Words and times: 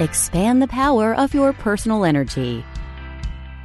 Expand 0.00 0.62
the 0.62 0.68
power 0.68 1.14
of 1.14 1.34
your 1.34 1.52
personal 1.52 2.06
energy. 2.06 2.64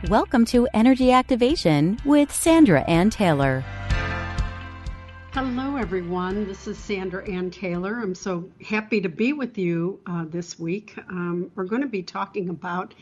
Welcome 0.09 0.43
to 0.47 0.67
Energy 0.73 1.09
Activation 1.09 1.97
with 2.03 2.33
Sandra 2.33 2.81
Anne 2.81 3.09
Taylor. 3.09 3.63
Hello, 5.31 5.77
everyone. 5.77 6.45
This 6.45 6.67
is 6.67 6.77
Sandra 6.77 7.25
Anne 7.29 7.49
Taylor. 7.49 8.01
I'm 8.01 8.13
so 8.13 8.51
happy 8.61 8.99
to 8.99 9.07
be 9.07 9.31
with 9.31 9.57
you 9.57 10.01
uh, 10.05 10.25
this 10.27 10.59
week. 10.59 10.95
Um, 11.09 11.49
we're 11.55 11.63
going 11.63 11.81
to 11.81 11.87
be 11.87 12.03
talking 12.03 12.49
about 12.49 12.93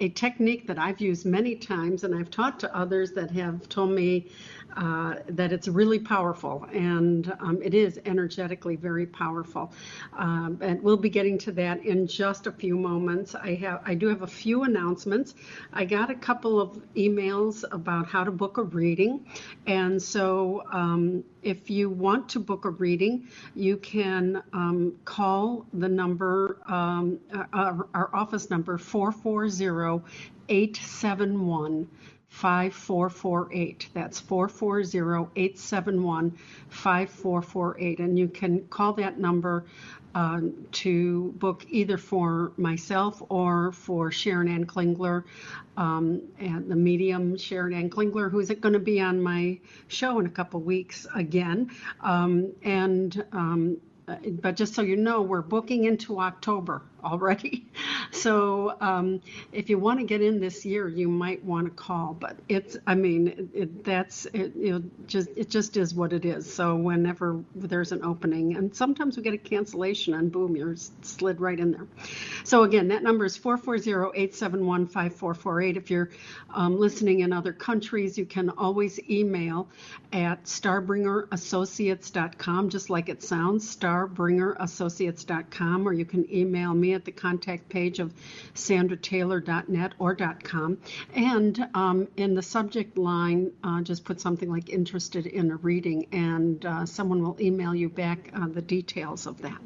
a 0.00 0.08
technique 0.08 0.66
that 0.66 0.78
I've 0.78 1.02
used 1.02 1.26
many 1.26 1.56
times, 1.56 2.04
and 2.04 2.14
I've 2.14 2.30
taught 2.30 2.58
to 2.60 2.74
others 2.74 3.12
that 3.12 3.30
have 3.32 3.68
told 3.68 3.90
me 3.90 4.30
uh, 4.76 5.16
that 5.28 5.52
it's 5.52 5.68
really 5.68 5.98
powerful, 5.98 6.66
and 6.72 7.32
um, 7.40 7.60
it 7.62 7.74
is 7.74 8.00
energetically 8.04 8.76
very 8.76 9.06
powerful. 9.06 9.72
Um, 10.16 10.58
and 10.60 10.82
we'll 10.82 10.96
be 10.96 11.10
getting 11.10 11.38
to 11.38 11.52
that 11.52 11.84
in 11.84 12.06
just 12.06 12.46
a 12.46 12.52
few 12.52 12.76
moments. 12.76 13.34
I 13.34 13.54
have, 13.56 13.82
I 13.84 13.94
do 13.94 14.08
have 14.08 14.22
a 14.22 14.26
few 14.26 14.64
announcements. 14.64 15.34
I 15.72 15.84
got 15.84 16.10
a 16.10 16.14
couple 16.14 16.60
of 16.60 16.80
emails 16.94 17.64
about 17.72 18.06
how 18.06 18.24
to 18.24 18.30
book 18.30 18.58
a 18.58 18.62
reading, 18.62 19.26
and 19.66 20.00
so 20.02 20.64
um, 20.72 21.24
if 21.42 21.70
you 21.70 21.88
want 21.90 22.28
to 22.30 22.40
book 22.40 22.64
a 22.64 22.70
reading, 22.70 23.28
you 23.54 23.76
can 23.76 24.42
um, 24.52 24.94
call 25.04 25.66
the 25.72 25.88
number, 25.88 26.58
um, 26.66 27.18
our, 27.52 27.88
our 27.94 28.10
office 28.14 28.50
number 28.50 28.78
440 28.78 30.04
871 30.50 31.88
5448. 32.30 33.88
That's 33.92 34.20
440 34.20 35.30
871 35.36 36.38
5448. 36.68 37.98
And 37.98 38.18
you 38.18 38.28
can 38.28 38.66
call 38.68 38.94
that 38.94 39.18
number 39.18 39.66
uh, 40.14 40.40
to 40.72 41.32
book 41.32 41.64
either 41.68 41.98
for 41.98 42.52
myself 42.56 43.22
or 43.28 43.72
for 43.72 44.10
Sharon 44.10 44.48
Anne 44.48 44.66
Klingler, 44.66 45.24
um, 45.76 46.22
and 46.38 46.68
the 46.68 46.76
medium 46.76 47.36
Sharon 47.36 47.74
Anne 47.74 47.90
Klingler, 47.90 48.30
who's 48.30 48.48
going 48.50 48.72
to 48.72 48.78
be 48.78 49.00
on 49.00 49.20
my 49.22 49.58
show 49.88 50.18
in 50.18 50.26
a 50.26 50.30
couple 50.30 50.60
weeks 50.60 51.06
again. 51.14 51.70
Um, 52.00 52.52
and 52.62 53.24
um, 53.32 53.76
uh, 54.08 54.16
but 54.40 54.56
just 54.56 54.74
so 54.74 54.82
you 54.82 54.96
know, 54.96 55.22
we're 55.22 55.42
booking 55.42 55.84
into 55.84 56.18
October 56.18 56.82
already. 57.04 57.66
So 58.12 58.76
um, 58.80 59.20
if 59.52 59.70
you 59.70 59.78
want 59.78 60.00
to 60.00 60.04
get 60.04 60.20
in 60.20 60.40
this 60.40 60.66
year, 60.66 60.88
you 60.88 61.08
might 61.08 61.44
want 61.44 61.66
to 61.66 61.70
call. 61.70 62.12
But 62.12 62.36
it's, 62.48 62.76
I 62.86 62.96
mean, 62.96 63.48
it, 63.54 63.84
that's 63.84 64.26
it. 64.26 64.54
You 64.56 64.72
know, 64.72 64.82
just 65.06 65.28
it 65.36 65.48
just 65.48 65.76
is 65.76 65.94
what 65.94 66.12
it 66.12 66.24
is. 66.24 66.52
So 66.52 66.74
whenever 66.74 67.44
there's 67.54 67.92
an 67.92 68.04
opening, 68.04 68.56
and 68.56 68.74
sometimes 68.74 69.16
we 69.16 69.22
get 69.22 69.34
a 69.34 69.38
cancellation, 69.38 70.14
and 70.14 70.32
boom, 70.32 70.56
you're 70.56 70.74
slid 71.02 71.40
right 71.40 71.58
in 71.58 71.70
there. 71.70 71.86
So 72.44 72.64
again, 72.64 72.88
that 72.88 73.04
number 73.04 73.24
is 73.24 73.38
440-871-5448. 73.38 75.76
If 75.76 75.90
you're 75.90 76.10
um, 76.52 76.78
listening 76.78 77.20
in 77.20 77.32
other 77.32 77.52
countries, 77.52 78.18
you 78.18 78.26
can 78.26 78.50
always 78.50 78.98
email 79.08 79.68
at 80.12 80.42
starbringerassociates.com, 80.44 82.70
just 82.70 82.90
like 82.90 83.08
it 83.08 83.22
sounds, 83.22 83.76
starbringerassociates.com, 83.76 85.88
or 85.88 85.92
you 85.92 86.04
can 86.04 86.28
email 86.34 86.74
me 86.74 86.89
at 86.94 87.04
the 87.04 87.12
contact 87.12 87.68
page 87.68 87.98
of 87.98 88.12
sandrataylor.net 88.54 89.92
or 89.98 90.16
.com. 90.42 90.78
And 91.14 91.68
um, 91.74 92.08
in 92.16 92.34
the 92.34 92.42
subject 92.42 92.98
line, 92.98 93.52
uh, 93.64 93.82
just 93.82 94.04
put 94.04 94.20
something 94.20 94.50
like 94.50 94.68
interested 94.68 95.26
in 95.26 95.50
a 95.50 95.56
reading, 95.56 96.06
and 96.12 96.64
uh, 96.64 96.86
someone 96.86 97.22
will 97.22 97.36
email 97.40 97.74
you 97.74 97.88
back 97.88 98.30
uh, 98.34 98.48
the 98.48 98.62
details 98.62 99.26
of 99.26 99.40
that. 99.42 99.60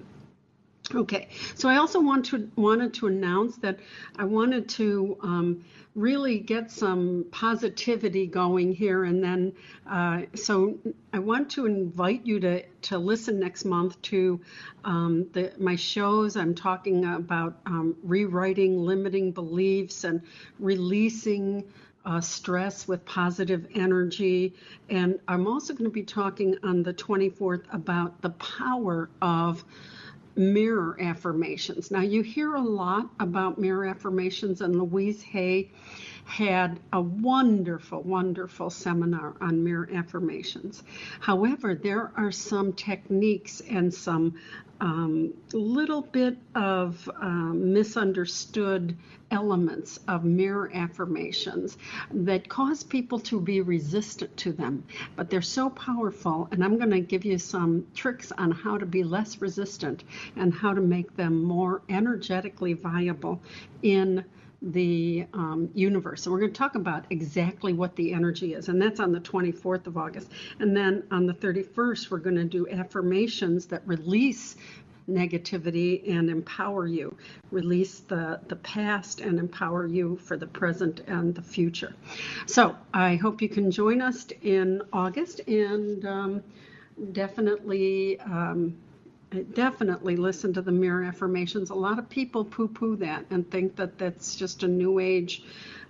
Okay, 0.92 1.28
so 1.54 1.68
I 1.70 1.76
also 1.76 1.98
want 1.98 2.26
to 2.26 2.50
wanted 2.56 2.92
to 2.94 3.06
announce 3.06 3.56
that 3.58 3.78
I 4.18 4.24
wanted 4.24 4.68
to 4.70 5.16
um, 5.22 5.64
really 5.94 6.38
get 6.38 6.70
some 6.70 7.24
positivity 7.30 8.26
going 8.26 8.70
here, 8.70 9.04
and 9.04 9.24
then 9.24 9.54
uh, 9.88 10.22
so 10.34 10.78
I 11.14 11.20
want 11.20 11.50
to 11.52 11.64
invite 11.64 12.26
you 12.26 12.38
to 12.40 12.62
to 12.82 12.98
listen 12.98 13.40
next 13.40 13.64
month 13.64 14.00
to 14.02 14.40
um, 14.84 15.26
the, 15.32 15.54
my 15.58 15.74
shows. 15.74 16.36
I'm 16.36 16.54
talking 16.54 17.06
about 17.06 17.60
um, 17.64 17.96
rewriting 18.02 18.78
limiting 18.78 19.32
beliefs 19.32 20.04
and 20.04 20.20
releasing. 20.58 21.64
Uh, 22.06 22.20
stress 22.20 22.86
with 22.86 23.02
positive 23.06 23.66
energy. 23.74 24.52
And 24.90 25.18
I'm 25.26 25.46
also 25.46 25.72
going 25.72 25.86
to 25.86 25.90
be 25.90 26.02
talking 26.02 26.54
on 26.62 26.82
the 26.82 26.92
24th 26.92 27.62
about 27.72 28.20
the 28.20 28.28
power 28.28 29.08
of 29.22 29.64
mirror 30.36 30.96
affirmations. 31.00 31.90
Now, 31.90 32.00
you 32.00 32.22
hear 32.22 32.54
a 32.54 32.60
lot 32.60 33.08
about 33.20 33.58
mirror 33.58 33.86
affirmations, 33.86 34.60
and 34.60 34.76
Louise 34.76 35.22
Hay 35.22 35.70
had 36.24 36.80
a 36.92 37.00
wonderful, 37.00 38.02
wonderful 38.02 38.70
seminar 38.70 39.34
on 39.40 39.62
mirror 39.62 39.88
affirmations. 39.92 40.82
However, 41.20 41.74
there 41.74 42.12
are 42.16 42.32
some 42.32 42.72
techniques 42.72 43.60
and 43.60 43.92
some 43.92 44.34
um, 44.80 45.32
little 45.52 46.02
bit 46.02 46.36
of 46.54 47.08
um, 47.20 47.72
misunderstood 47.72 48.96
elements 49.30 49.98
of 50.06 50.24
mirror 50.24 50.70
affirmations 50.74 51.76
that 52.12 52.48
cause 52.48 52.82
people 52.82 53.18
to 53.18 53.40
be 53.40 53.60
resistant 53.60 54.36
to 54.36 54.52
them. 54.52 54.84
But 55.16 55.30
they're 55.30 55.42
so 55.42 55.70
powerful, 55.70 56.48
and 56.52 56.64
I'm 56.64 56.76
going 56.78 56.90
to 56.90 57.00
give 57.00 57.24
you 57.24 57.38
some 57.38 57.86
tricks 57.94 58.32
on 58.32 58.50
how 58.50 58.78
to 58.78 58.86
be 58.86 59.02
less 59.02 59.40
resistant 59.40 60.04
and 60.36 60.52
how 60.52 60.74
to 60.74 60.80
make 60.80 61.16
them 61.16 61.42
more 61.42 61.82
energetically 61.88 62.74
viable 62.74 63.40
in 63.82 64.24
the 64.64 65.26
um, 65.34 65.68
universe. 65.74 66.24
And 66.24 66.32
we're 66.32 66.40
going 66.40 66.52
to 66.52 66.58
talk 66.58 66.74
about 66.74 67.04
exactly 67.10 67.72
what 67.72 67.94
the 67.96 68.12
energy 68.12 68.54
is, 68.54 68.68
and 68.68 68.80
that's 68.80 69.00
on 69.00 69.12
the 69.12 69.20
24th 69.20 69.86
of 69.86 69.96
August. 69.96 70.30
And 70.58 70.76
then 70.76 71.02
on 71.10 71.26
the 71.26 71.34
31st, 71.34 72.10
we're 72.10 72.18
going 72.18 72.36
to 72.36 72.44
do 72.44 72.66
affirmations 72.68 73.66
that 73.66 73.86
release 73.86 74.56
negativity 75.08 76.08
and 76.10 76.30
empower 76.30 76.86
you 76.86 77.14
release 77.50 78.00
the 78.00 78.40
the 78.48 78.56
past 78.56 79.20
and 79.20 79.38
empower 79.38 79.86
you 79.86 80.16
for 80.16 80.38
the 80.38 80.46
present 80.46 81.00
and 81.06 81.34
the 81.34 81.42
future 81.42 81.94
so 82.46 82.74
i 82.94 83.14
hope 83.16 83.42
you 83.42 83.48
can 83.50 83.70
join 83.70 84.00
us 84.00 84.26
in 84.40 84.80
august 84.94 85.40
and 85.40 86.06
um, 86.06 86.42
definitely 87.12 88.18
um, 88.20 88.74
definitely 89.42 90.16
listen 90.16 90.52
to 90.54 90.62
the 90.62 90.72
mirror 90.72 91.04
affirmations. 91.04 91.70
A 91.70 91.74
lot 91.74 91.98
of 91.98 92.08
people 92.08 92.44
poo 92.44 92.68
poo 92.68 92.96
that 92.96 93.24
and 93.30 93.50
think 93.50 93.76
that 93.76 93.98
that's 93.98 94.36
just 94.36 94.62
a 94.62 94.68
new 94.68 94.98
age 94.98 95.42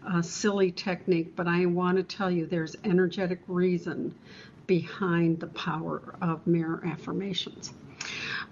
uh, 0.07 0.23
silly 0.23 0.71
technique, 0.71 1.35
but 1.37 1.47
I 1.47 1.67
want 1.67 1.97
to 1.97 2.03
tell 2.03 2.31
you 2.31 2.47
there's 2.47 2.77
energetic 2.85 3.41
reason 3.47 4.15
behind 4.67 5.41
the 5.41 5.47
power 5.49 6.15
of 6.21 6.47
mirror 6.47 6.83
affirmations. 6.85 7.73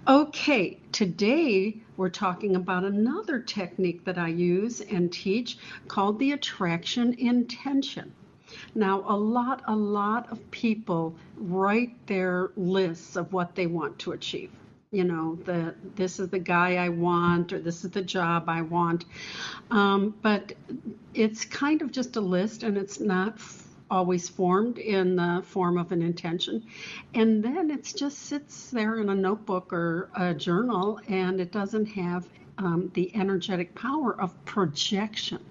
Okay, 0.07 0.79
today 0.91 1.77
we're 1.97 2.09
talking 2.09 2.55
about 2.55 2.83
another 2.83 3.39
technique 3.39 4.03
that 4.05 4.17
I 4.17 4.29
use 4.29 4.81
and 4.81 5.11
teach 5.11 5.57
called 5.87 6.19
the 6.19 6.31
attraction 6.31 7.13
intention. 7.13 8.13
Now, 8.75 9.03
a 9.07 9.15
lot, 9.15 9.63
a 9.67 9.75
lot 9.75 10.31
of 10.31 10.51
people 10.51 11.15
write 11.37 12.07
their 12.07 12.51
lists 12.55 13.15
of 13.15 13.31
what 13.33 13.55
they 13.55 13.67
want 13.67 13.97
to 13.99 14.11
achieve 14.11 14.51
you 14.93 15.03
know, 15.03 15.35
the 15.43 15.73
this 15.95 16.19
is 16.19 16.29
the 16.29 16.39
guy 16.39 16.75
I 16.75 16.89
want 16.89 17.51
or 17.51 17.59
this 17.59 17.83
is 17.83 17.89
the 17.89 18.01
job 18.01 18.47
I 18.47 18.61
want. 18.61 19.05
Um, 19.71 20.13
but 20.21 20.53
it's 21.15 21.43
kind 21.43 21.81
of 21.81 21.91
just 21.91 22.15
a 22.15 22.21
list 22.21 22.61
and 22.61 22.77
it's 22.77 22.99
not 22.99 23.39
always 23.89 24.29
formed 24.29 24.77
in 24.77 25.15
the 25.15 25.43
form 25.45 25.79
of 25.79 25.91
an 25.91 26.03
intention. 26.03 26.63
And 27.15 27.43
then 27.43 27.71
it 27.71 27.91
just 27.97 28.19
sits 28.19 28.69
there 28.69 28.99
in 28.99 29.09
a 29.09 29.15
notebook 29.15 29.73
or 29.73 30.09
a 30.15 30.33
journal 30.33 30.99
and 31.07 31.41
it 31.41 31.51
doesn't 31.51 31.87
have 31.87 32.29
um, 32.59 32.91
the 32.93 33.13
energetic 33.15 33.73
power 33.73 34.19
of 34.21 34.45
projection. 34.45 35.43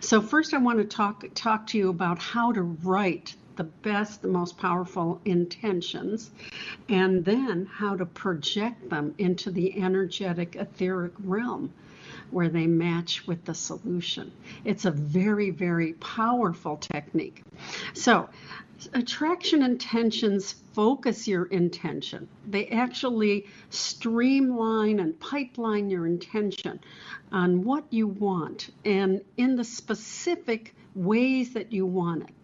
So 0.00 0.20
first 0.20 0.52
I 0.52 0.58
want 0.58 0.78
to 0.78 0.84
talk 0.84 1.24
talk 1.34 1.68
to 1.68 1.78
you 1.78 1.90
about 1.90 2.18
how 2.18 2.52
to 2.52 2.62
write 2.62 3.36
the 3.56 3.64
best, 3.64 4.22
the 4.22 4.28
most 4.28 4.58
powerful 4.58 5.20
intentions, 5.24 6.30
and 6.88 7.24
then 7.24 7.66
how 7.66 7.96
to 7.96 8.06
project 8.06 8.90
them 8.90 9.14
into 9.18 9.50
the 9.50 9.80
energetic 9.80 10.56
etheric 10.56 11.12
realm 11.24 11.72
where 12.30 12.48
they 12.48 12.66
match 12.66 13.26
with 13.26 13.44
the 13.44 13.54
solution. 13.54 14.32
It's 14.64 14.84
a 14.84 14.90
very, 14.90 15.50
very 15.50 15.92
powerful 15.94 16.76
technique. 16.76 17.42
So, 17.92 18.28
attraction 18.92 19.62
intentions 19.62 20.56
focus 20.72 21.28
your 21.28 21.46
intention. 21.46 22.28
They 22.48 22.66
actually 22.68 23.46
streamline 23.70 24.98
and 24.98 25.18
pipeline 25.20 25.88
your 25.90 26.06
intention 26.06 26.80
on 27.30 27.62
what 27.62 27.84
you 27.90 28.08
want 28.08 28.70
and 28.84 29.20
in 29.36 29.56
the 29.56 29.64
specific 29.64 30.74
ways 30.94 31.52
that 31.54 31.72
you 31.72 31.86
want 31.86 32.24
it. 32.24 32.34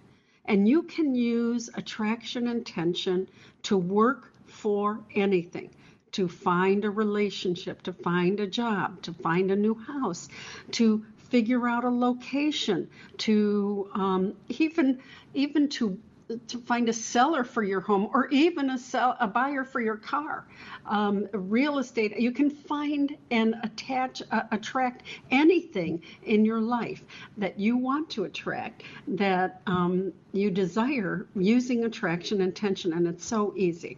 And 0.45 0.69
you 0.69 0.83
can 0.83 1.15
use 1.15 1.71
attraction 1.75 2.49
intention 2.49 3.29
to 3.65 3.77
work 3.77 4.33
for 4.47 5.01
anything 5.15 5.71
to 6.13 6.27
find 6.27 6.85
a 6.85 6.91
relationship, 6.91 7.83
to 7.83 7.93
find 7.93 8.41
a 8.41 8.47
job, 8.47 9.01
to 9.03 9.13
find 9.13 9.51
a 9.51 9.57
new 9.57 9.75
house, 9.75 10.29
to 10.73 11.05
figure 11.31 11.69
out 11.69 11.85
a 11.85 11.89
location, 11.89 12.89
to 13.19 13.89
um, 13.95 14.35
even 14.49 15.01
even 15.35 15.69
to 15.69 15.99
to 16.49 16.59
find 16.59 16.89
a 16.89 16.93
seller 16.93 17.45
for 17.45 17.63
your 17.63 17.81
home 17.81 18.09
or 18.13 18.29
even 18.29 18.71
a 18.71 18.79
sell 18.79 19.17
a 19.21 19.27
buyer 19.27 19.65
for 19.65 19.81
your 19.81 19.97
car 19.97 20.47
um, 20.87 21.29
real 21.33 21.79
estate 21.79 22.19
you 22.19 22.33
can 22.33 22.51
find 22.51 23.17
and 23.31 23.55
attach 23.63 24.23
uh, 24.31 24.43
attract 24.53 25.03
anything 25.31 26.03
in 26.25 26.45
your 26.45 26.61
life 26.61 27.05
that 27.37 27.59
you 27.59 27.77
want 27.77 28.09
to 28.11 28.25
attract 28.25 28.83
that 29.07 29.61
um, 29.67 30.13
you 30.33 30.51
desire 30.51 31.27
using 31.35 31.85
attraction 31.85 32.41
intention 32.41 32.93
and 32.93 33.07
it's 33.07 33.25
so 33.25 33.53
easy 33.57 33.97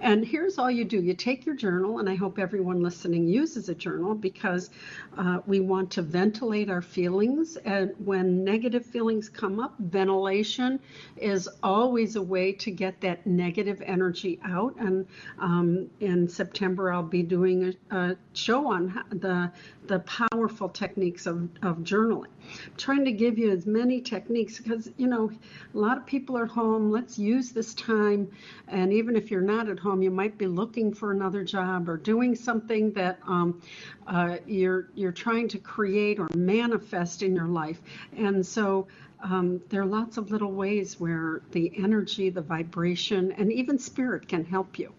and 0.00 0.24
here's 0.24 0.58
all 0.58 0.70
you 0.70 0.84
do 0.84 1.00
you 1.00 1.14
take 1.14 1.46
your 1.46 1.54
journal, 1.54 1.98
and 1.98 2.08
I 2.08 2.14
hope 2.14 2.38
everyone 2.38 2.82
listening 2.82 3.26
uses 3.28 3.68
a 3.68 3.74
journal 3.74 4.14
because 4.14 4.70
uh, 5.16 5.40
we 5.46 5.60
want 5.60 5.90
to 5.92 6.02
ventilate 6.02 6.68
our 6.68 6.82
feelings. 6.82 7.56
And 7.56 7.92
when 7.98 8.44
negative 8.44 8.84
feelings 8.84 9.28
come 9.28 9.60
up, 9.60 9.74
ventilation 9.78 10.80
is 11.16 11.48
always 11.62 12.16
a 12.16 12.22
way 12.22 12.52
to 12.52 12.70
get 12.70 13.00
that 13.00 13.26
negative 13.26 13.82
energy 13.84 14.38
out. 14.44 14.74
And 14.78 15.06
um, 15.38 15.90
in 16.00 16.28
September, 16.28 16.92
I'll 16.92 17.02
be 17.02 17.22
doing 17.22 17.74
a, 17.90 17.96
a 17.96 18.16
show 18.34 18.66
on 18.66 19.04
the 19.10 19.50
the 19.86 19.98
powerful 20.00 20.68
techniques 20.68 21.26
of, 21.26 21.48
of 21.62 21.78
journaling. 21.78 22.28
I'm 22.64 22.76
trying 22.76 23.04
to 23.04 23.12
give 23.12 23.38
you 23.38 23.50
as 23.50 23.66
many 23.66 24.00
techniques 24.00 24.58
because, 24.58 24.90
you 24.96 25.06
know, 25.08 25.30
a 25.74 25.78
lot 25.78 25.96
of 25.96 26.06
people 26.06 26.38
are 26.38 26.46
home. 26.46 26.90
Let's 26.90 27.18
use 27.18 27.50
this 27.50 27.74
time. 27.74 28.30
And 28.68 28.92
even 28.92 29.16
if 29.16 29.30
you're 29.30 29.40
not 29.40 29.68
at 29.68 29.78
home, 29.78 30.02
you 30.02 30.10
might 30.10 30.38
be 30.38 30.46
looking 30.46 30.94
for 30.94 31.10
another 31.10 31.44
job 31.44 31.88
or 31.88 31.96
doing 31.96 32.34
something 32.34 32.92
that 32.92 33.18
um, 33.26 33.60
uh, 34.06 34.36
you're, 34.46 34.88
you're 34.94 35.12
trying 35.12 35.48
to 35.48 35.58
create 35.58 36.18
or 36.18 36.28
manifest 36.36 37.22
in 37.22 37.34
your 37.34 37.48
life. 37.48 37.80
And 38.16 38.46
so 38.46 38.86
um, 39.22 39.60
there 39.68 39.82
are 39.82 39.86
lots 39.86 40.16
of 40.16 40.30
little 40.30 40.52
ways 40.52 40.98
where 40.98 41.42
the 41.52 41.72
energy, 41.76 42.30
the 42.30 42.42
vibration, 42.42 43.32
and 43.32 43.52
even 43.52 43.78
spirit 43.78 44.28
can 44.28 44.44
help 44.44 44.78
you. 44.78 44.92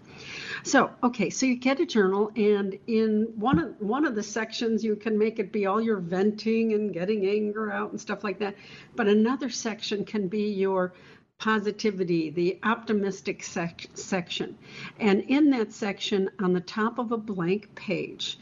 So, 0.64 0.92
okay, 1.04 1.30
so 1.30 1.46
you 1.46 1.56
get 1.56 1.80
a 1.80 1.86
journal, 1.86 2.32
and 2.36 2.78
in 2.88 3.34
one 3.36 3.60
of 3.60 3.82
one 3.82 4.06
of 4.06 4.16
the 4.16 4.24
sections, 4.24 4.84
you 4.84 4.96
can 4.96 5.18
make 5.18 5.40
it 5.40 5.52
be 5.52 5.66
all 5.66 5.82
your 5.82 5.98
venting 5.98 6.74
and 6.74 6.94
getting 6.94 7.28
anger 7.28 7.72
out 7.72 7.92
and 7.92 8.00
stuff 8.00 8.24
like 8.24 8.40
that. 8.40 8.56
But 8.96 9.08
another 9.08 9.50
section 9.50 10.06
can 10.06 10.28
be 10.28 10.52
your 10.54 10.94
positivity, 11.40 12.30
the 12.30 12.60
optimistic 12.64 13.44
sec- 13.44 13.88
section. 13.96 14.58
And 15.00 15.22
in 15.24 15.50
that 15.50 15.74
section, 15.74 16.30
on 16.40 16.54
the 16.54 16.62
top 16.62 17.00
of 17.00 17.12
a 17.12 17.18
blank 17.18 17.74
page, 17.76 18.40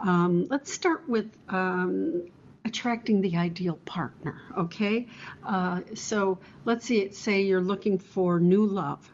um, 0.00 0.46
let's 0.50 0.70
start 0.72 1.08
with 1.08 1.30
um, 1.48 2.24
attracting 2.64 3.20
the 3.20 3.36
ideal 3.36 3.76
partner. 3.84 4.42
Okay, 4.56 5.06
uh, 5.44 5.80
so 5.94 6.38
let's 6.64 6.86
see, 6.86 7.00
it 7.00 7.14
say 7.14 7.42
you're 7.42 7.60
looking 7.60 7.98
for 7.98 8.40
new 8.40 8.64
love 8.66 9.12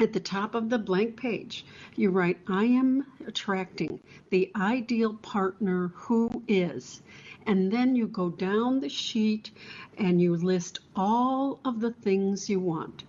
at 0.00 0.12
the 0.12 0.20
top 0.20 0.54
of 0.56 0.68
the 0.70 0.78
blank 0.78 1.16
page, 1.16 1.64
you 1.94 2.10
write, 2.10 2.38
I 2.48 2.64
am 2.64 3.06
attracting 3.26 4.00
the 4.30 4.50
ideal 4.56 5.14
partner 5.14 5.92
who 5.94 6.42
is. 6.48 7.00
And 7.46 7.70
then 7.70 7.94
you 7.94 8.08
go 8.08 8.30
down 8.30 8.80
the 8.80 8.88
sheet 8.88 9.52
and 9.96 10.20
you 10.20 10.34
list 10.36 10.80
all 10.96 11.60
of 11.64 11.80
the 11.80 11.92
things 11.92 12.50
you 12.50 12.60
want 12.60 13.04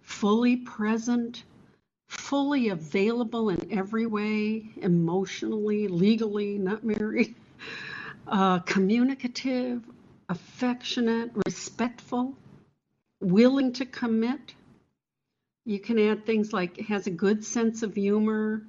fully 0.00 0.56
present, 0.58 1.42
fully 2.06 2.68
available 2.68 3.50
in 3.50 3.68
every 3.72 4.06
way, 4.06 4.70
emotionally, 4.76 5.88
legally, 5.88 6.56
not 6.58 6.84
married, 6.84 7.34
uh, 8.26 8.58
communicative, 8.60 9.82
affectionate, 10.28 11.30
respectful, 11.46 12.34
willing 13.20 13.72
to 13.74 13.86
commit 13.86 14.54
you 15.66 15.80
can 15.80 15.98
add 15.98 16.24
things 16.24 16.52
like 16.52 16.78
has 16.78 17.08
a 17.08 17.10
good 17.10 17.44
sense 17.44 17.82
of 17.82 17.96
humor. 17.96 18.62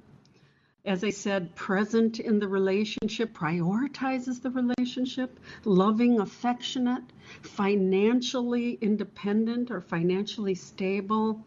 As 0.84 1.04
I 1.04 1.10
said, 1.10 1.54
present 1.54 2.18
in 2.18 2.40
the 2.40 2.48
relationship, 2.48 3.32
prioritizes 3.32 4.42
the 4.42 4.50
relationship, 4.50 5.38
loving, 5.64 6.18
affectionate, 6.18 7.04
financially 7.42 8.78
independent 8.80 9.70
or 9.70 9.80
financially 9.80 10.56
stable. 10.56 11.44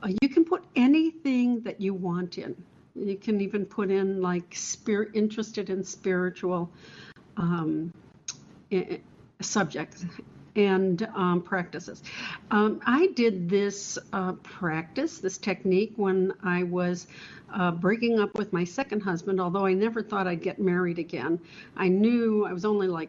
Uh, 0.00 0.12
you 0.22 0.28
can 0.28 0.44
put 0.44 0.64
anything 0.76 1.62
that 1.62 1.80
you 1.80 1.92
want 1.92 2.38
in. 2.38 2.54
You 2.94 3.16
can 3.16 3.40
even 3.40 3.66
put 3.66 3.90
in 3.90 4.22
like 4.22 4.54
spirit, 4.54 5.10
interested 5.14 5.70
in 5.70 5.82
spiritual 5.82 6.70
um, 7.38 7.92
subjects 9.40 10.04
and 10.56 11.08
um, 11.14 11.40
practices. 11.40 12.02
Um, 12.50 12.80
I 12.84 13.08
did 13.08 13.48
this 13.48 13.98
uh, 14.12 14.32
practice, 14.32 15.18
this 15.18 15.38
technique, 15.38 15.92
when 15.96 16.32
I 16.42 16.64
was 16.64 17.06
uh, 17.54 17.70
breaking 17.70 18.18
up 18.18 18.36
with 18.36 18.52
my 18.52 18.64
second 18.64 19.00
husband, 19.00 19.40
although 19.40 19.64
I 19.64 19.72
never 19.72 20.02
thought 20.02 20.26
I'd 20.26 20.42
get 20.42 20.58
married 20.58 20.98
again. 20.98 21.38
I 21.76 21.88
knew 21.88 22.44
I 22.44 22.52
was 22.52 22.64
only 22.64 22.88
like 22.88 23.08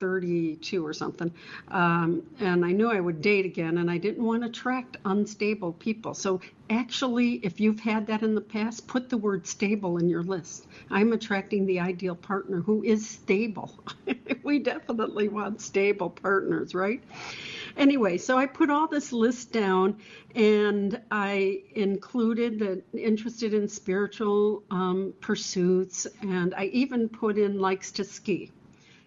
32 0.00 0.84
or 0.84 0.92
something. 0.92 1.30
Um, 1.68 2.22
and 2.40 2.64
I 2.64 2.72
knew 2.72 2.90
I 2.90 3.00
would 3.00 3.20
date 3.20 3.44
again, 3.44 3.78
and 3.78 3.90
I 3.90 3.98
didn't 3.98 4.24
want 4.24 4.42
to 4.42 4.48
attract 4.48 4.96
unstable 5.04 5.74
people. 5.74 6.14
So, 6.14 6.40
actually, 6.70 7.34
if 7.44 7.60
you've 7.60 7.78
had 7.78 8.06
that 8.06 8.22
in 8.22 8.34
the 8.34 8.40
past, 8.40 8.86
put 8.86 9.10
the 9.10 9.18
word 9.18 9.46
stable 9.46 9.98
in 9.98 10.08
your 10.08 10.22
list. 10.22 10.66
I'm 10.90 11.12
attracting 11.12 11.66
the 11.66 11.80
ideal 11.80 12.16
partner 12.16 12.60
who 12.62 12.82
is 12.82 13.08
stable. 13.08 13.78
we 14.42 14.58
definitely 14.58 15.28
want 15.28 15.60
stable 15.60 16.10
partners, 16.10 16.74
right? 16.74 17.02
Anyway, 17.76 18.18
so 18.18 18.36
I 18.36 18.46
put 18.46 18.70
all 18.70 18.88
this 18.88 19.12
list 19.12 19.52
down 19.52 19.98
and 20.34 21.00
I 21.10 21.62
included 21.74 22.58
the 22.58 22.82
interested 22.98 23.54
in 23.54 23.68
spiritual 23.68 24.62
um, 24.70 25.12
pursuits, 25.20 26.06
and 26.22 26.54
I 26.54 26.66
even 26.66 27.08
put 27.08 27.36
in 27.38 27.58
likes 27.58 27.92
to 27.92 28.04
ski 28.04 28.50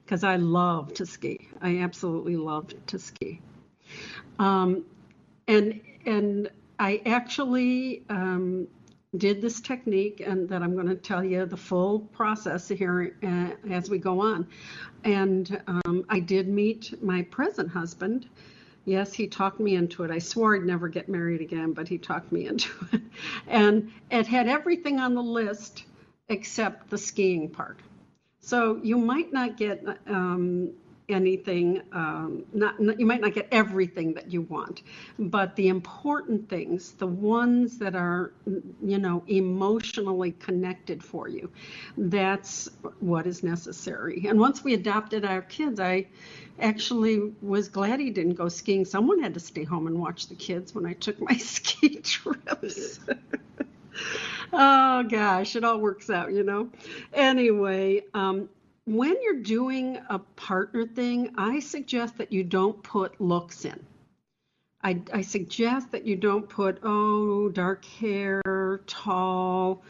because 0.06 0.24
I 0.24 0.36
love 0.36 0.94
to 0.96 1.06
ski. 1.06 1.48
I 1.62 1.80
absolutely 1.80 2.36
love 2.36 2.74
to 2.88 3.00
ski. 3.00 3.42
Um, 4.40 4.86
and 5.48 5.80
and 6.06 6.50
I 6.80 7.02
actually 7.06 8.04
um, 8.10 8.68
did 9.18 9.42
this 9.42 9.62
technique, 9.62 10.22
and 10.26 10.50
that 10.50 10.62
I'm 10.62 10.74
going 10.74 10.88
to 10.88 10.96
tell 10.96 11.24
you 11.24 11.46
the 11.46 11.58
full 11.58 12.00
process 12.00 12.68
here 12.68 13.16
uh, 13.24 13.52
as 13.72 13.90
we 13.90 13.98
go 13.98 14.20
on. 14.22 14.48
And 15.04 15.62
um, 15.68 16.06
I 16.10 16.20
did 16.20 16.48
meet 16.48 17.02
my 17.04 17.22
present 17.24 17.70
husband. 17.70 18.28
Yes, 18.86 19.14
he 19.14 19.28
talked 19.28 19.60
me 19.60 19.76
into 19.76 20.04
it. 20.04 20.12
I 20.12 20.20
swore 20.20 20.56
I'd 20.56 20.64
never 20.64 20.90
get 20.90 21.08
married 21.08 21.42
again, 21.42 21.72
but 21.72 21.88
he 21.88 21.98
talked 21.98 22.32
me 22.32 22.48
into 22.48 22.70
it. 22.92 23.02
And 23.48 23.92
it 24.12 24.28
had 24.28 24.48
everything 24.48 25.00
on 25.00 25.14
the 25.14 25.22
list 25.22 25.86
except 26.28 26.90
the 26.90 26.98
skiing 26.98 27.50
part. 27.50 27.80
So 28.44 28.80
you 28.84 28.98
might 28.98 29.34
not 29.34 29.58
get 29.58 29.86
um, 30.08 30.72
anything 31.10 31.82
um, 31.94 32.46
not, 32.54 32.80
not, 32.80 33.00
you 33.00 33.06
might 33.06 33.22
not 33.22 33.34
get 33.34 33.48
everything 33.52 34.14
that 34.16 34.32
you 34.32 34.42
want 34.44 34.84
but 35.20 35.56
the 35.56 35.68
important 35.70 36.50
things 36.50 36.94
the 36.94 37.08
ones 37.08 37.78
that 37.80 37.96
are 37.96 38.34
you 38.82 38.98
know 39.00 39.24
emotionally 39.28 40.32
connected 40.34 41.04
for 41.04 41.28
you 41.28 41.52
that's 41.98 42.70
what 43.00 43.28
is 43.28 43.44
necessary. 43.44 44.26
And 44.28 44.40
once 44.40 44.64
we 44.64 44.74
adopted 44.74 45.26
our 45.26 45.42
kids 45.42 45.80
i 45.80 46.08
actually 46.60 47.34
was 47.42 47.70
glad 47.70 48.00
he 48.00 48.12
didn't 48.12 48.36
go 48.36 48.48
skiing. 48.50 48.86
Someone 48.86 49.20
had 49.22 49.34
to 49.34 49.40
stay 49.40 49.64
home 49.64 49.88
and 49.88 50.00
watch 50.00 50.28
the 50.28 50.36
kids 50.36 50.74
when 50.76 50.86
i 50.86 50.94
took 50.94 51.20
my 51.22 51.38
ski 51.38 51.98
trips 52.00 53.00
oh 54.54 55.04
gosh 55.04 55.56
it 55.56 55.64
all 55.64 55.80
works 55.80 56.10
out 56.10 56.32
you 56.32 56.44
know 56.44 56.70
anyway 57.14 58.02
um, 58.14 58.48
when 58.86 59.16
you're 59.22 59.42
doing 59.42 60.00
a 60.10 60.20
partner 60.20 60.86
thing, 60.86 61.34
I 61.38 61.60
suggest 61.60 62.18
that 62.18 62.34
you 62.34 62.44
don't 62.44 62.82
put 62.84 63.20
looks 63.20 63.66
in. 63.66 63.80
I, 64.84 65.02
I, 65.14 65.22
suggest 65.22 65.92
that 65.92 66.06
you 66.06 66.18
don't 66.18 66.50
put, 66.50 66.80
oh, 66.84 67.48
dark 67.48 67.86
hair, 67.86 68.82
tall, 68.86 69.82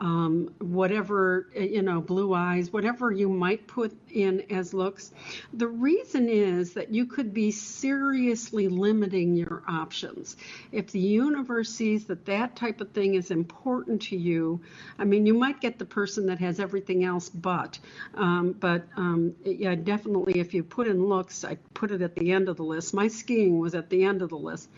um, 0.00 0.52
whatever, 0.58 1.48
you 1.54 1.82
know, 1.82 2.00
blue 2.00 2.34
eyes, 2.34 2.72
whatever 2.72 3.10
you 3.10 3.28
might 3.28 3.66
put 3.66 3.96
in 4.10 4.44
as 4.50 4.74
looks. 4.74 5.12
The 5.54 5.66
reason 5.66 6.28
is 6.28 6.74
that 6.74 6.92
you 6.92 7.06
could 7.06 7.32
be 7.32 7.50
seriously 7.50 8.68
limiting 8.68 9.36
your 9.36 9.62
options. 9.66 10.36
If 10.72 10.90
the 10.90 11.00
universe 11.00 11.70
sees 11.70 12.04
that 12.06 12.26
that 12.26 12.56
type 12.56 12.80
of 12.80 12.90
thing 12.90 13.14
is 13.14 13.30
important 13.30 14.02
to 14.02 14.16
you, 14.16 14.60
I 14.98 15.04
mean, 15.04 15.24
you 15.26 15.34
might 15.34 15.60
get 15.60 15.78
the 15.78 15.86
person 15.86 16.26
that 16.26 16.38
has 16.40 16.60
everything 16.60 17.04
else 17.04 17.28
but, 17.28 17.78
um, 18.14 18.52
but 18.52 18.86
um, 18.96 19.34
yeah, 19.44 19.74
definitely 19.74 20.40
if 20.40 20.52
you 20.52 20.62
put 20.62 20.88
in 20.88 21.06
looks, 21.06 21.44
I 21.44 21.56
put 21.74 21.90
it 21.90 22.02
at 22.02 22.14
the 22.14 22.32
end 22.32 22.48
of 22.48 22.56
the 22.56 22.64
list. 22.64 22.92
My 22.92 23.08
skiing 23.08 23.58
was 23.58 23.74
at 23.74 23.88
the 23.88 24.04
end 24.04 24.22
of 24.22 24.28
the 24.28 24.38
list. 24.38 24.68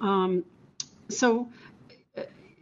Um, 0.00 0.44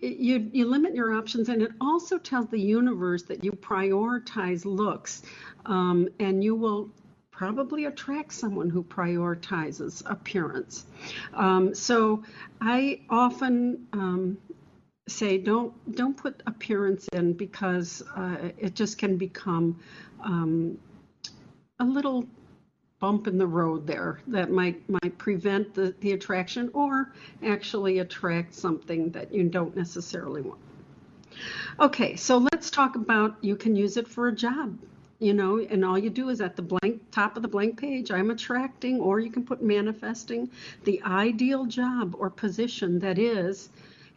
you, 0.00 0.50
you 0.52 0.66
limit 0.66 0.94
your 0.94 1.14
options 1.14 1.48
and 1.48 1.62
it 1.62 1.72
also 1.80 2.18
tells 2.18 2.48
the 2.48 2.60
universe 2.60 3.22
that 3.24 3.44
you 3.44 3.52
prioritize 3.52 4.64
looks 4.64 5.22
um, 5.66 6.08
and 6.18 6.42
you 6.42 6.54
will 6.54 6.90
probably 7.30 7.86
attract 7.86 8.32
someone 8.34 8.68
who 8.68 8.82
prioritizes 8.82 10.02
appearance. 10.04 10.84
Um, 11.32 11.74
so 11.74 12.22
I 12.60 13.00
often 13.08 13.86
um, 13.94 14.36
say 15.08 15.38
don't 15.38 15.72
don't 15.96 16.16
put 16.16 16.42
appearance 16.46 17.08
in 17.14 17.32
because 17.32 18.02
uh, 18.16 18.50
it 18.58 18.74
just 18.74 18.98
can 18.98 19.16
become 19.16 19.80
um, 20.22 20.78
a 21.78 21.84
little 21.84 22.26
bump 23.00 23.26
in 23.26 23.38
the 23.38 23.46
road 23.46 23.86
there 23.86 24.20
that 24.26 24.50
might 24.50 24.88
might 24.88 25.16
prevent 25.18 25.74
the, 25.74 25.94
the 26.00 26.12
attraction 26.12 26.70
or 26.74 27.12
actually 27.42 27.98
attract 27.98 28.54
something 28.54 29.10
that 29.10 29.32
you 29.32 29.44
don't 29.44 29.74
necessarily 29.74 30.42
want. 30.42 30.60
Okay, 31.80 32.14
so 32.14 32.38
let's 32.52 32.70
talk 32.70 32.96
about 32.96 33.36
you 33.40 33.56
can 33.56 33.74
use 33.74 33.96
it 33.96 34.06
for 34.06 34.28
a 34.28 34.32
job. 34.32 34.78
You 35.18 35.34
know, 35.34 35.58
and 35.58 35.84
all 35.84 35.98
you 35.98 36.08
do 36.08 36.30
is 36.30 36.40
at 36.40 36.56
the 36.56 36.62
blank 36.62 37.02
top 37.10 37.36
of 37.36 37.42
the 37.42 37.48
blank 37.48 37.78
page, 37.78 38.10
I'm 38.10 38.30
attracting, 38.30 39.00
or 39.00 39.20
you 39.20 39.30
can 39.30 39.44
put 39.44 39.62
manifesting 39.62 40.50
the 40.84 41.02
ideal 41.02 41.66
job 41.66 42.14
or 42.18 42.30
position 42.30 42.98
that 43.00 43.18
is 43.18 43.68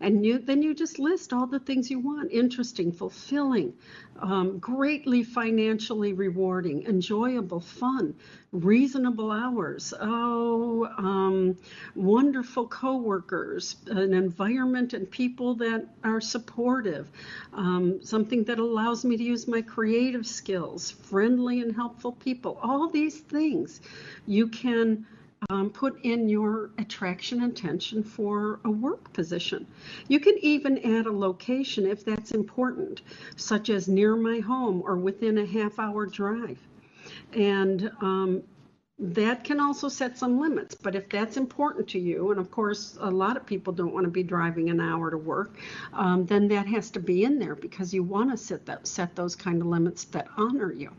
and 0.03 0.25
you 0.25 0.37
then 0.37 0.61
you 0.61 0.73
just 0.75 0.99
list 0.99 1.33
all 1.33 1.47
the 1.47 1.59
things 1.59 1.89
you 1.89 1.99
want. 1.99 2.31
Interesting 2.31 2.91
fulfilling 2.91 3.73
um, 4.19 4.59
greatly 4.59 5.23
financially 5.23 6.13
rewarding 6.13 6.83
enjoyable 6.85 7.61
fun 7.61 8.13
reasonable 8.51 9.31
hours. 9.31 9.93
Oh 9.99 10.85
um, 10.97 11.57
wonderful 11.95 12.67
coworkers 12.67 13.77
an 13.87 14.13
environment 14.13 14.93
and 14.93 15.09
people 15.09 15.55
that 15.55 15.87
are 16.03 16.21
supportive 16.21 17.09
um, 17.53 18.03
something 18.03 18.43
that 18.43 18.59
allows 18.59 19.05
me 19.05 19.17
to 19.17 19.23
use 19.23 19.47
my 19.47 19.61
creative 19.61 20.27
skills 20.27 20.91
friendly 20.91 21.61
and 21.61 21.73
helpful 21.75 22.11
people. 22.11 22.59
All 22.61 22.89
these 22.89 23.19
things 23.19 23.81
you 24.27 24.47
can 24.47 25.05
um, 25.49 25.69
put 25.69 25.99
in 26.03 26.29
your 26.29 26.71
attraction 26.77 27.43
intention 27.43 28.03
for 28.03 28.59
a 28.65 28.71
work 28.71 29.11
position. 29.13 29.67
You 30.07 30.19
can 30.19 30.37
even 30.39 30.77
add 30.79 31.05
a 31.05 31.11
location 31.11 31.85
if 31.87 32.05
that's 32.05 32.31
important, 32.31 33.01
such 33.35 33.69
as 33.69 33.87
near 33.87 34.15
my 34.15 34.39
home 34.39 34.81
or 34.85 34.97
within 34.97 35.37
a 35.37 35.45
half 35.45 35.79
hour 35.79 36.05
drive. 36.05 36.59
And 37.33 37.91
um, 38.01 38.43
that 38.99 39.43
can 39.43 39.59
also 39.59 39.89
set 39.89 40.17
some 40.17 40.39
limits. 40.39 40.75
But 40.75 40.95
if 40.95 41.09
that's 41.09 41.35
important 41.35 41.87
to 41.89 41.99
you, 41.99 42.31
and 42.31 42.39
of 42.39 42.51
course, 42.51 42.97
a 43.01 43.09
lot 43.09 43.37
of 43.37 43.45
people 43.45 43.73
don't 43.73 43.93
want 43.93 44.05
to 44.05 44.11
be 44.11 44.23
driving 44.23 44.69
an 44.69 44.79
hour 44.79 45.09
to 45.09 45.17
work, 45.17 45.57
um, 45.93 46.25
then 46.25 46.47
that 46.49 46.67
has 46.67 46.89
to 46.91 46.99
be 46.99 47.23
in 47.23 47.39
there 47.39 47.55
because 47.55 47.93
you 47.93 48.03
want 48.03 48.31
to 48.31 48.37
set 48.37 48.65
that 48.67 48.87
set 48.87 49.15
those 49.15 49.35
kind 49.35 49.61
of 49.61 49.67
limits 49.67 50.05
that 50.05 50.27
honor 50.37 50.71
you. 50.71 50.91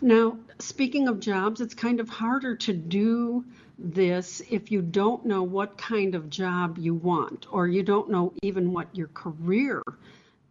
Now, 0.00 0.38
speaking 0.60 1.08
of 1.08 1.18
jobs, 1.18 1.60
it's 1.60 1.74
kind 1.74 1.98
of 1.98 2.08
harder 2.08 2.54
to 2.56 2.72
do 2.72 3.44
this 3.78 4.40
if 4.48 4.70
you 4.70 4.80
don't 4.80 5.24
know 5.26 5.42
what 5.42 5.76
kind 5.76 6.14
of 6.14 6.30
job 6.30 6.78
you 6.78 6.94
want 6.94 7.46
or 7.50 7.66
you 7.66 7.82
don't 7.82 8.10
know 8.10 8.32
even 8.42 8.72
what 8.72 8.94
your 8.94 9.08
career 9.08 9.82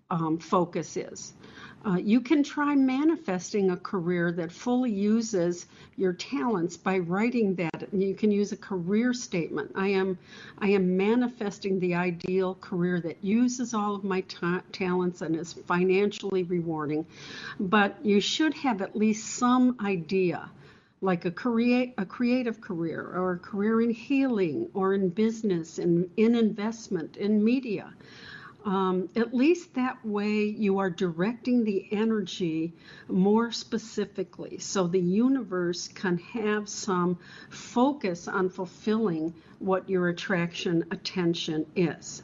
um, 0.09 0.37
focus 0.37 0.97
is. 0.97 1.33
Uh, 1.87 1.95
you 1.95 2.19
can 2.19 2.43
try 2.43 2.75
manifesting 2.75 3.71
a 3.71 3.77
career 3.77 4.33
that 4.33 4.51
fully 4.51 4.91
uses 4.91 5.67
your 5.95 6.11
talents 6.11 6.75
by 6.75 6.97
writing 6.97 7.55
that. 7.55 7.87
You 7.93 8.13
can 8.13 8.29
use 8.29 8.51
a 8.51 8.57
career 8.57 9.13
statement. 9.13 9.71
I 9.73 9.87
am, 9.89 10.17
I 10.57 10.67
am 10.71 10.97
manifesting 10.97 11.79
the 11.79 11.95
ideal 11.95 12.55
career 12.55 12.99
that 13.01 13.23
uses 13.23 13.73
all 13.73 13.95
of 13.95 14.03
my 14.03 14.19
ta- 14.21 14.63
talents 14.73 15.21
and 15.21 15.33
is 15.33 15.53
financially 15.53 16.43
rewarding. 16.43 17.05
But 17.57 18.05
you 18.05 18.19
should 18.19 18.53
have 18.55 18.81
at 18.81 18.93
least 18.93 19.35
some 19.35 19.77
idea 19.79 20.49
like 20.99 21.23
a 21.23 21.31
create 21.31 21.93
a 21.99 22.05
creative 22.05 22.59
career 22.59 23.01
or 23.01 23.33
a 23.33 23.39
career 23.39 23.81
in 23.81 23.91
healing 23.91 24.67
or 24.73 24.93
in 24.93 25.07
business 25.07 25.77
and 25.77 26.09
in 26.17 26.35
investment 26.35 27.15
in 27.17 27.41
media 27.41 27.93
um, 28.67 29.07
at 29.15 29.33
least 29.33 29.75
that 29.75 30.05
way 30.05 30.43
you 30.43 30.79
are 30.79 30.89
directing 30.89 31.63
the 31.63 31.87
energy 31.89 32.73
more 33.07 33.49
specifically 33.49 34.57
so 34.57 34.87
the 34.87 34.99
universe 34.99 35.87
can 35.87 36.17
have 36.17 36.67
some 36.67 37.17
focus 37.49 38.27
on 38.27 38.49
fulfilling 38.49 39.33
what 39.59 39.89
your 39.89 40.09
attraction 40.09 40.83
attention 40.91 41.65
is. 41.77 42.21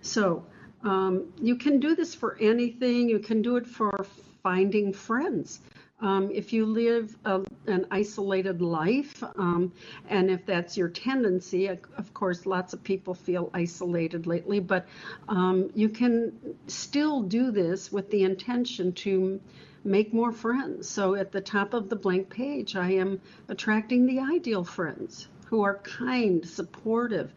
So 0.00 0.44
um, 0.82 1.32
you 1.40 1.54
can 1.54 1.78
do 1.78 1.94
this 1.94 2.12
for 2.12 2.36
anything. 2.40 3.08
You 3.08 3.20
can 3.20 3.40
do 3.40 3.54
it 3.54 3.68
for 3.68 4.04
finding 4.42 4.92
friends. 4.92 5.60
Um, 6.02 6.30
if 6.32 6.52
you 6.52 6.66
live 6.66 7.16
a, 7.24 7.42
an 7.68 7.86
isolated 7.92 8.60
life, 8.60 9.22
um, 9.36 9.72
and 10.08 10.30
if 10.30 10.44
that's 10.44 10.76
your 10.76 10.88
tendency, 10.88 11.68
of 11.68 12.12
course, 12.12 12.44
lots 12.44 12.72
of 12.72 12.82
people 12.82 13.14
feel 13.14 13.50
isolated 13.54 14.26
lately, 14.26 14.58
but 14.58 14.86
um, 15.28 15.70
you 15.74 15.88
can 15.88 16.32
still 16.66 17.22
do 17.22 17.52
this 17.52 17.92
with 17.92 18.10
the 18.10 18.24
intention 18.24 18.92
to 18.94 19.40
make 19.84 20.12
more 20.12 20.32
friends. 20.32 20.88
So 20.88 21.14
at 21.14 21.30
the 21.30 21.40
top 21.40 21.72
of 21.72 21.88
the 21.88 21.96
blank 21.96 22.28
page, 22.28 22.74
I 22.74 22.90
am 22.90 23.20
attracting 23.48 24.04
the 24.04 24.18
ideal 24.18 24.64
friends 24.64 25.28
who 25.46 25.62
are 25.62 25.78
kind, 25.78 26.44
supportive, 26.44 27.32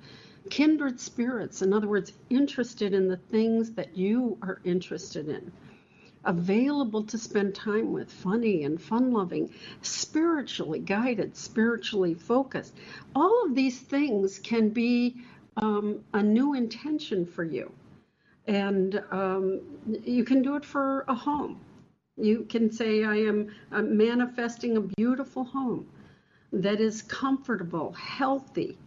kindred 0.50 1.00
spirits. 1.00 1.62
In 1.62 1.72
other 1.72 1.88
words, 1.88 2.14
interested 2.32 2.94
in 2.96 3.08
the 3.08 3.18
things 3.18 3.74
that 3.74 3.96
you 3.96 4.38
are 4.42 4.60
interested 4.64 5.30
in 5.30 5.52
available 6.26 7.04
to 7.04 7.18
spend 7.18 7.56
time 7.56 7.92
with, 7.92 8.12
funny 8.12 8.64
and 8.64 8.82
fun 8.82 9.12
loving, 9.12 9.54
spiritually 9.82 10.80
guided, 10.80 11.36
spiritually 11.36 12.14
focused. 12.14 12.74
All 13.16 13.46
of 13.46 13.56
these 13.56 13.80
things 13.80 14.40
can 14.40 14.70
be 14.70 15.16
um, 15.58 16.04
a 16.14 16.22
new 16.22 16.54
intention 16.54 17.26
for 17.26 17.44
you. 17.44 17.72
And 18.48 19.02
um, 19.12 19.62
you 20.04 20.24
can 20.24 20.42
do 20.42 20.56
it 20.56 20.66
for 20.66 21.06
a 21.08 21.16
home. 21.16 21.60
You 22.18 22.46
can 22.48 22.72
say, 22.72 23.04
I 23.04 23.16
am 23.16 23.52
manifesting 23.72 24.78
a 24.78 24.82
beautiful 24.82 25.44
home 25.44 25.88
that 26.54 26.80
is 26.80 27.02
comfortable, 27.02 27.92
healthy, 27.94 28.78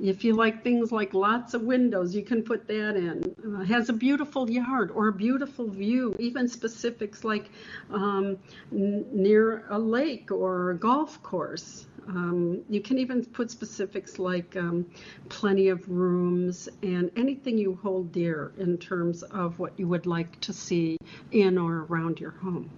if 0.00 0.24
you 0.24 0.34
like 0.34 0.62
things 0.64 0.90
like 0.90 1.12
lots 1.12 1.54
of 1.54 1.62
windows, 1.62 2.14
you 2.14 2.22
can 2.22 2.42
put 2.42 2.66
that 2.68 2.96
in. 2.96 3.34
Uh, 3.44 3.64
has 3.64 3.88
a 3.88 3.92
beautiful 3.92 4.50
yard 4.50 4.90
or 4.90 5.08
a 5.08 5.12
beautiful 5.12 5.68
view, 5.68 6.16
even 6.18 6.48
specifics 6.48 7.24
like 7.24 7.50
um, 7.90 8.38
near 8.70 9.64
a 9.70 9.78
lake 9.78 10.30
or 10.30 10.70
a 10.70 10.74
golf 10.76 11.22
course. 11.22 11.86
Um, 12.08 12.62
you 12.68 12.80
can 12.80 12.98
even 12.98 13.24
put 13.24 13.50
specifics 13.50 14.18
like 14.18 14.56
um, 14.56 14.86
plenty 15.28 15.68
of 15.68 15.88
rooms 15.88 16.68
and 16.82 17.10
anything 17.16 17.58
you 17.58 17.78
hold 17.82 18.12
dear 18.12 18.52
in 18.58 18.78
terms 18.78 19.22
of 19.22 19.58
what 19.58 19.78
you 19.78 19.86
would 19.88 20.06
like 20.06 20.40
to 20.40 20.52
see 20.52 20.96
in 21.30 21.58
or 21.58 21.84
around 21.84 22.18
your 22.18 22.32
home. 22.32 22.70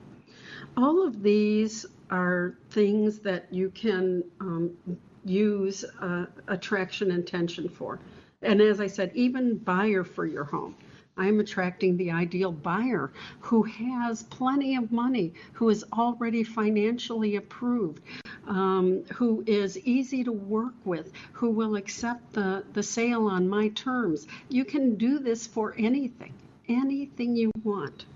All 0.76 1.06
of 1.06 1.22
these 1.22 1.86
are 2.10 2.58
things 2.70 3.20
that 3.20 3.46
you 3.50 3.70
can 3.70 4.24
um, 4.40 4.76
use 5.24 5.84
uh, 6.00 6.26
attraction 6.48 7.10
intention 7.10 7.68
for. 7.68 8.00
And 8.42 8.60
as 8.60 8.80
I 8.80 8.86
said, 8.86 9.10
even 9.14 9.56
buyer 9.56 10.04
for 10.04 10.26
your 10.26 10.44
home. 10.44 10.76
I'm 11.16 11.38
attracting 11.38 11.96
the 11.96 12.10
ideal 12.10 12.50
buyer 12.50 13.12
who 13.38 13.62
has 13.62 14.24
plenty 14.24 14.74
of 14.76 14.90
money, 14.90 15.32
who 15.52 15.68
is 15.68 15.84
already 15.92 16.42
financially 16.42 17.36
approved, 17.36 18.02
um, 18.48 19.04
who 19.14 19.44
is 19.46 19.78
easy 19.78 20.24
to 20.24 20.32
work 20.32 20.74
with, 20.84 21.12
who 21.32 21.50
will 21.50 21.76
accept 21.76 22.32
the, 22.32 22.64
the 22.72 22.82
sale 22.82 23.28
on 23.28 23.48
my 23.48 23.68
terms. 23.68 24.26
You 24.48 24.64
can 24.64 24.96
do 24.96 25.20
this 25.20 25.46
for 25.46 25.74
anything, 25.78 26.34
anything 26.68 27.36
you 27.36 27.52
want. 27.62 28.06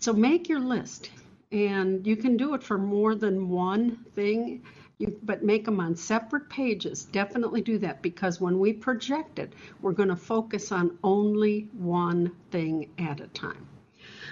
So 0.00 0.12
make 0.12 0.48
your 0.48 0.60
list, 0.60 1.10
and 1.52 2.04
you 2.04 2.16
can 2.16 2.36
do 2.36 2.54
it 2.54 2.64
for 2.64 2.78
more 2.78 3.14
than 3.14 3.48
one 3.48 4.04
thing 4.16 4.64
you, 5.02 5.18
but 5.22 5.42
make 5.42 5.64
them 5.64 5.80
on 5.80 5.94
separate 5.94 6.48
pages. 6.48 7.04
Definitely 7.04 7.60
do 7.60 7.78
that 7.78 8.00
because 8.00 8.40
when 8.40 8.58
we 8.58 8.72
project 8.72 9.38
it, 9.38 9.52
we're 9.82 9.92
going 9.92 10.08
to 10.08 10.16
focus 10.16 10.72
on 10.72 10.96
only 11.02 11.68
one 11.72 12.32
thing 12.50 12.88
at 12.98 13.20
a 13.20 13.26
time. 13.28 13.66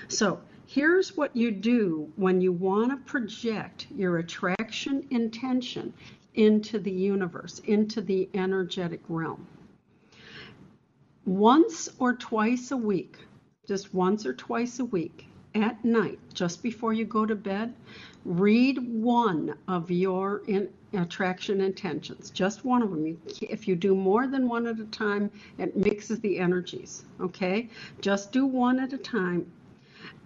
So 0.09 0.41
here's 0.67 1.17
what 1.17 1.37
you 1.37 1.51
do 1.51 2.11
when 2.17 2.41
you 2.41 2.53
want 2.53 2.91
to 2.91 2.97
project 3.11 3.87
your 3.95 4.19
attraction 4.19 5.07
intention 5.11 5.93
into 6.35 6.79
the 6.79 6.91
universe, 6.91 7.59
into 7.61 8.01
the 8.01 8.29
energetic 8.35 9.01
realm. 9.09 9.47
Once 11.27 11.89
or 11.99 12.15
twice 12.15 12.71
a 12.71 12.77
week, 12.77 13.17
just 13.67 13.93
once 13.93 14.25
or 14.25 14.33
twice 14.33 14.79
a 14.79 14.85
week, 14.85 15.27
at 15.55 15.85
night, 15.85 16.19
just 16.33 16.63
before 16.63 16.93
you 16.93 17.05
go 17.05 17.27
to 17.27 17.35
bed, 17.35 17.75
read 18.25 18.79
one 18.79 19.55
of 19.69 19.91
your 19.91 20.43
in, 20.47 20.69
attraction 20.93 21.61
intentions, 21.61 22.31
just 22.31 22.65
one 22.65 22.83
of 22.83 22.91
them. 22.91 23.17
If 23.41 23.67
you 23.67 23.77
do 23.77 23.95
more 23.95 24.27
than 24.27 24.49
one 24.49 24.67
at 24.67 24.79
a 24.79 24.85
time, 24.87 25.31
it 25.59 25.77
mixes 25.77 26.21
the 26.21 26.39
energies. 26.39 27.05
Okay, 27.21 27.69
just 28.01 28.33
do 28.33 28.47
one 28.47 28.81
at 28.81 28.93
a 28.93 28.99
time 28.99 29.47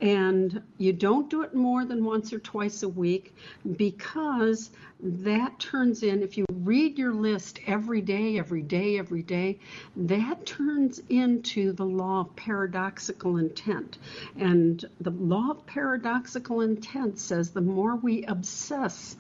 and 0.00 0.60
you 0.78 0.92
don't 0.92 1.30
do 1.30 1.42
it 1.42 1.54
more 1.54 1.84
than 1.84 2.04
once 2.04 2.32
or 2.32 2.38
twice 2.40 2.82
a 2.82 2.88
week 2.88 3.34
because 3.76 4.70
that 5.00 5.58
turns 5.58 6.02
in, 6.02 6.22
if 6.22 6.36
you 6.36 6.44
read 6.52 6.98
your 6.98 7.12
list 7.12 7.60
every 7.66 8.00
day, 8.00 8.38
every 8.38 8.62
day, 8.62 8.98
every 8.98 9.22
day, 9.22 9.58
that 9.96 10.44
turns 10.46 11.00
into 11.10 11.72
the 11.72 11.84
law 11.84 12.20
of 12.20 12.36
paradoxical 12.36 13.36
intent. 13.36 13.98
And 14.36 14.84
the 15.00 15.10
law 15.10 15.50
of 15.50 15.66
paradoxical 15.66 16.62
intent 16.62 17.18
says 17.18 17.50
the 17.50 17.60
more 17.60 17.96
we 17.96 18.24
obsess 18.24 19.16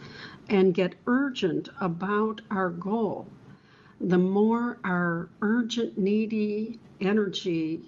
and 0.48 0.74
get 0.74 0.94
urgent 1.06 1.68
about 1.80 2.40
our 2.50 2.70
goal, 2.70 3.28
the 4.00 4.18
more 4.18 4.78
our 4.84 5.28
urgent, 5.40 5.96
needy 5.96 6.80
energy 7.00 7.82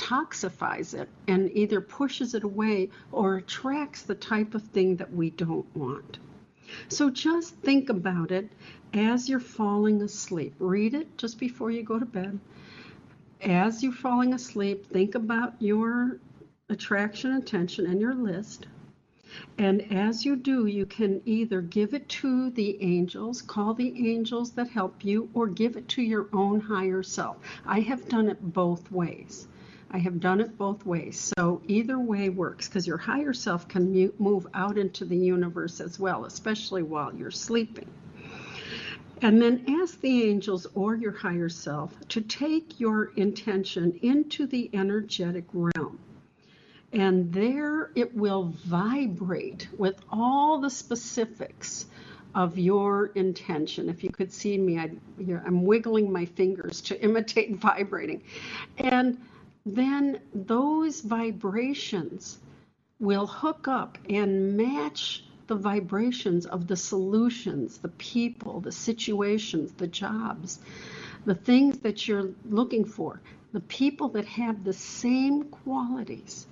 toxifies 0.00 0.94
it 0.94 1.08
and 1.28 1.50
either 1.52 1.80
pushes 1.80 2.34
it 2.34 2.42
away 2.42 2.88
or 3.12 3.36
attracts 3.36 4.02
the 4.02 4.14
type 4.14 4.54
of 4.54 4.62
thing 4.62 4.96
that 4.96 5.12
we 5.12 5.30
don't 5.30 5.76
want. 5.76 6.18
So 6.88 7.10
just 7.10 7.54
think 7.56 7.90
about 7.90 8.30
it 8.30 8.48
as 8.94 9.28
you're 9.28 9.40
falling 9.40 10.00
asleep. 10.02 10.54
Read 10.58 10.94
it 10.94 11.18
just 11.18 11.38
before 11.38 11.70
you 11.70 11.82
go 11.82 11.98
to 11.98 12.06
bed. 12.06 12.38
As 13.42 13.82
you're 13.82 13.92
falling 13.92 14.32
asleep, 14.32 14.86
think 14.86 15.14
about 15.14 15.54
your 15.60 16.18
attraction 16.70 17.32
attention, 17.32 17.86
and 17.86 18.00
your 18.00 18.14
list. 18.14 18.66
And 19.58 19.92
as 19.92 20.24
you 20.24 20.36
do, 20.36 20.66
you 20.66 20.86
can 20.86 21.20
either 21.24 21.60
give 21.60 21.94
it 21.94 22.08
to 22.20 22.50
the 22.50 22.82
angels, 22.82 23.42
call 23.42 23.74
the 23.74 24.10
angels 24.10 24.52
that 24.52 24.68
help 24.68 25.04
you, 25.04 25.28
or 25.34 25.46
give 25.46 25.76
it 25.76 25.88
to 25.88 26.02
your 26.02 26.28
own 26.32 26.60
higher 26.60 27.02
self. 27.02 27.36
I 27.66 27.80
have 27.80 28.08
done 28.08 28.28
it 28.28 28.40
both 28.40 28.90
ways. 28.90 29.46
I 29.92 29.98
have 29.98 30.20
done 30.20 30.40
it 30.40 30.56
both 30.56 30.86
ways. 30.86 31.32
So 31.36 31.60
either 31.66 31.98
way 31.98 32.28
works 32.28 32.68
because 32.68 32.86
your 32.86 32.96
higher 32.96 33.32
self 33.32 33.66
can 33.66 34.12
move 34.18 34.46
out 34.54 34.78
into 34.78 35.04
the 35.04 35.16
universe 35.16 35.80
as 35.80 35.98
well, 35.98 36.24
especially 36.26 36.82
while 36.82 37.12
you're 37.14 37.32
sleeping. 37.32 37.88
And 39.22 39.42
then 39.42 39.64
ask 39.82 40.00
the 40.00 40.24
angels 40.24 40.66
or 40.74 40.94
your 40.94 41.12
higher 41.12 41.48
self 41.48 41.92
to 42.10 42.20
take 42.20 42.78
your 42.78 43.12
intention 43.16 43.98
into 44.00 44.46
the 44.46 44.70
energetic 44.72 45.44
realm. 45.52 45.98
And 46.92 47.32
there 47.32 47.90
it 47.94 48.14
will 48.14 48.54
vibrate 48.64 49.68
with 49.76 50.00
all 50.10 50.60
the 50.60 50.70
specifics 50.70 51.86
of 52.34 52.58
your 52.58 53.06
intention. 53.06 53.88
If 53.88 54.02
you 54.02 54.10
could 54.10 54.32
see 54.32 54.56
me, 54.56 54.78
I, 54.78 54.90
am 55.18 55.64
wiggling 55.64 56.10
my 56.10 56.24
fingers 56.24 56.80
to 56.82 57.00
imitate 57.04 57.56
vibrating. 57.56 58.22
And 58.78 59.18
then 59.66 60.20
those 60.34 61.00
vibrations 61.00 62.38
will 62.98 63.26
hook 63.26 63.68
up 63.68 63.98
and 64.08 64.56
match 64.56 65.24
the 65.46 65.54
vibrations 65.56 66.46
of 66.46 66.66
the 66.66 66.76
solutions, 66.76 67.78
the 67.78 67.88
people, 67.88 68.60
the 68.60 68.72
situations, 68.72 69.72
the 69.72 69.86
jobs, 69.86 70.60
the 71.24 71.34
things 71.34 71.78
that 71.80 72.06
you're 72.06 72.30
looking 72.44 72.84
for. 72.84 73.20
The 73.52 73.60
people 73.60 74.08
that 74.10 74.26
have 74.26 74.62
the 74.62 74.72
same 74.72 75.44
qualities 75.44 76.46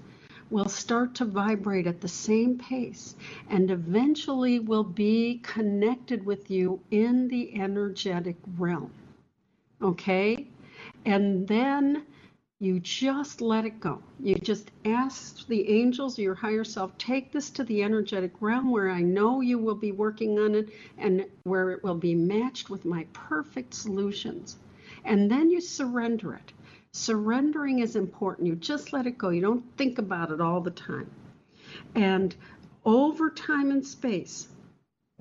will 0.51 0.68
start 0.68 1.14
to 1.14 1.25
vibrate 1.25 1.87
at 1.87 2.01
the 2.01 2.09
same 2.09 2.59
pace 2.59 3.14
and 3.51 3.71
eventually 3.71 4.59
will 4.59 4.85
be 4.85 5.40
connected 5.44 6.25
with 6.25 6.51
you 6.51 6.81
in 6.90 7.29
the 7.29 7.61
energetic 7.61 8.37
realm. 8.57 8.90
Okay? 9.81 10.49
And 11.05 11.47
then 11.47 12.05
you 12.61 12.81
just 12.81 13.40
let 13.40 13.64
it 13.64 13.79
go. 13.79 14.03
You 14.18 14.35
just 14.35 14.73
ask 14.85 15.47
the 15.47 15.68
angels 15.71 16.18
your 16.18 16.35
higher 16.35 16.64
self, 16.64 16.97
take 16.99 17.31
this 17.31 17.51
to 17.51 17.62
the 17.62 17.85
energetic 17.85 18.33
realm 18.40 18.73
where 18.73 18.90
I 18.90 19.01
know 19.01 19.40
you 19.40 19.59
will 19.59 19.77
be 19.77 19.92
working 19.92 20.40
on 20.40 20.57
it 20.57 20.71
and 20.97 21.25
where 21.44 21.71
it 21.71 21.85
will 21.85 21.94
be 21.94 22.16
matched 22.16 22.68
with 22.68 22.85
my 22.85 23.07
perfect 23.12 23.75
solutions. 23.75 24.57
And 25.05 25.31
then 25.31 25.51
you 25.51 25.61
surrender 25.61 26.35
it. 26.35 26.53
Surrendering 26.90 27.79
is 27.79 27.94
important. 27.94 28.49
You 28.49 28.57
just 28.57 28.92
let 28.92 29.07
it 29.07 29.18
go. 29.18 29.29
You 29.29 29.40
don't 29.40 29.77
think 29.77 29.99
about 29.99 30.33
it 30.33 30.40
all 30.40 30.61
the 30.61 30.73
time. 30.73 31.09
And 31.94 32.35
over 32.85 33.31
time 33.31 33.71
and 33.71 33.87
space, 33.87 34.49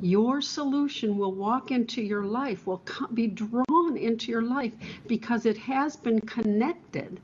your 0.02 0.42
solution 0.42 1.18
will 1.18 1.34
walk 1.34 1.72
into 1.72 2.02
your 2.02 2.24
life, 2.24 2.68
will 2.68 2.84
be 3.14 3.28
drawn 3.28 3.98
into 3.98 4.32
your 4.32 4.44
life 4.44 4.74
because 5.08 5.46
it 5.46 5.58
has 5.58 5.96
been 5.96 6.22
connected 6.22 7.20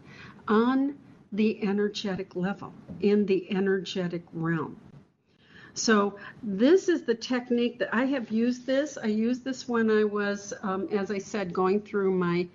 on 0.47 0.95
the 1.31 1.61
energetic 1.63 2.35
level, 2.35 2.73
in 3.01 3.25
the 3.25 3.49
energetic 3.51 4.23
realm. 4.33 4.75
So 5.75 6.17
this 6.43 6.87
is 6.87 7.03
the 7.03 7.15
technique 7.15 7.79
that 7.79 7.93
I 7.93 8.05
have 8.05 8.29
used 8.29 8.65
this. 8.65 8.97
I 9.01 9.07
used 9.07 9.43
this 9.43 9.67
when 9.67 9.89
I 9.89 10.03
was, 10.03 10.53
um, 10.61 10.87
as 10.91 11.09
I 11.09 11.17
said, 11.17 11.51
going 11.51 11.81
through 11.81 12.11
my 12.11 12.47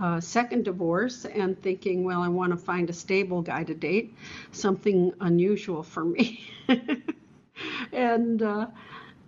uh, 0.00 0.20
second 0.20 0.64
divorce 0.64 1.24
and 1.26 1.60
thinking, 1.62 2.04
well, 2.04 2.20
I 2.20 2.28
want 2.28 2.50
to 2.50 2.56
find 2.56 2.90
a 2.90 2.92
stable 2.92 3.40
guy 3.40 3.62
to 3.64 3.74
date, 3.74 4.14
something 4.50 5.12
unusual 5.20 5.82
for 5.82 6.04
me. 6.04 6.44
and 7.92 8.42
uh, 8.42 8.66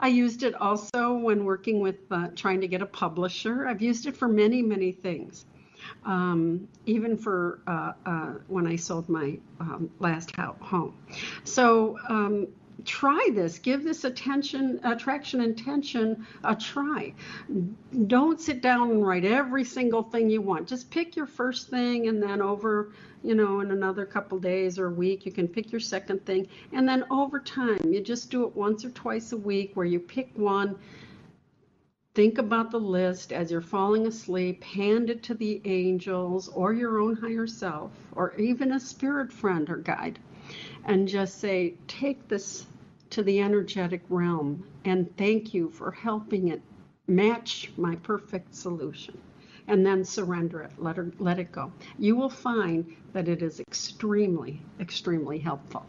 I 0.00 0.08
used 0.08 0.42
it 0.42 0.54
also 0.54 1.14
when 1.14 1.44
working 1.44 1.80
with 1.80 1.96
uh, 2.10 2.28
trying 2.36 2.60
to 2.60 2.68
get 2.68 2.82
a 2.82 2.86
publisher. 2.86 3.66
I've 3.66 3.82
used 3.82 4.06
it 4.06 4.16
for 4.16 4.28
many, 4.28 4.62
many 4.62 4.92
things. 4.92 5.46
Um, 6.04 6.68
even 6.86 7.16
for 7.16 7.60
uh, 7.66 7.92
uh, 8.04 8.32
when 8.46 8.66
I 8.66 8.76
sold 8.76 9.08
my 9.08 9.38
um, 9.60 9.90
last 10.00 10.34
home. 10.36 10.94
So 11.44 11.98
um, 12.08 12.48
try 12.84 13.28
this. 13.32 13.58
Give 13.58 13.82
this 13.82 14.04
attention, 14.04 14.80
attraction 14.84 15.40
intention 15.40 16.26
a 16.44 16.54
try. 16.54 17.14
Don't 18.06 18.40
sit 18.40 18.62
down 18.62 18.90
and 18.90 19.06
write 19.06 19.24
every 19.24 19.64
single 19.64 20.02
thing 20.02 20.30
you 20.30 20.40
want. 20.40 20.68
Just 20.68 20.90
pick 20.90 21.16
your 21.16 21.26
first 21.26 21.68
thing 21.68 22.08
and 22.08 22.22
then 22.22 22.40
over, 22.40 22.92
you 23.22 23.34
know, 23.34 23.60
in 23.60 23.70
another 23.70 24.06
couple 24.06 24.38
days 24.38 24.78
or 24.78 24.86
a 24.86 24.92
week, 24.92 25.26
you 25.26 25.32
can 25.32 25.48
pick 25.48 25.72
your 25.72 25.80
second 25.80 26.24
thing. 26.24 26.46
And 26.72 26.88
then 26.88 27.04
over 27.10 27.40
time, 27.40 27.80
you 27.92 28.00
just 28.00 28.30
do 28.30 28.44
it 28.44 28.54
once 28.54 28.84
or 28.84 28.90
twice 28.90 29.32
a 29.32 29.36
week 29.36 29.72
where 29.74 29.86
you 29.86 29.98
pick 29.98 30.30
one. 30.36 30.78
Think 32.14 32.38
about 32.38 32.70
the 32.70 32.80
list 32.80 33.32
as 33.32 33.50
you're 33.50 33.60
falling 33.60 34.06
asleep, 34.06 34.64
hand 34.64 35.08
it 35.08 35.22
to 35.24 35.34
the 35.34 35.60
angels 35.64 36.48
or 36.48 36.72
your 36.72 36.98
own 36.98 37.14
higher 37.14 37.46
self 37.46 37.92
or 38.12 38.34
even 38.36 38.72
a 38.72 38.80
spirit 38.80 39.32
friend 39.32 39.70
or 39.70 39.76
guide 39.76 40.18
and 40.84 41.06
just 41.06 41.40
say, 41.40 41.74
take 41.86 42.28
this 42.28 42.66
to 43.10 43.22
the 43.22 43.40
energetic 43.40 44.02
realm 44.08 44.64
and 44.84 45.14
thank 45.16 45.54
you 45.54 45.70
for 45.70 45.90
helping 45.90 46.48
it 46.48 46.62
match 47.06 47.70
my 47.76 47.96
perfect 47.96 48.54
solution. 48.54 49.18
And 49.66 49.84
then 49.84 50.04
surrender 50.04 50.62
it, 50.62 50.72
let, 50.78 50.96
her, 50.96 51.12
let 51.18 51.38
it 51.38 51.52
go. 51.52 51.70
You 51.98 52.16
will 52.16 52.30
find 52.30 52.96
that 53.12 53.28
it 53.28 53.42
is 53.42 53.60
extremely, 53.60 54.62
extremely 54.80 55.38
helpful. 55.38 55.84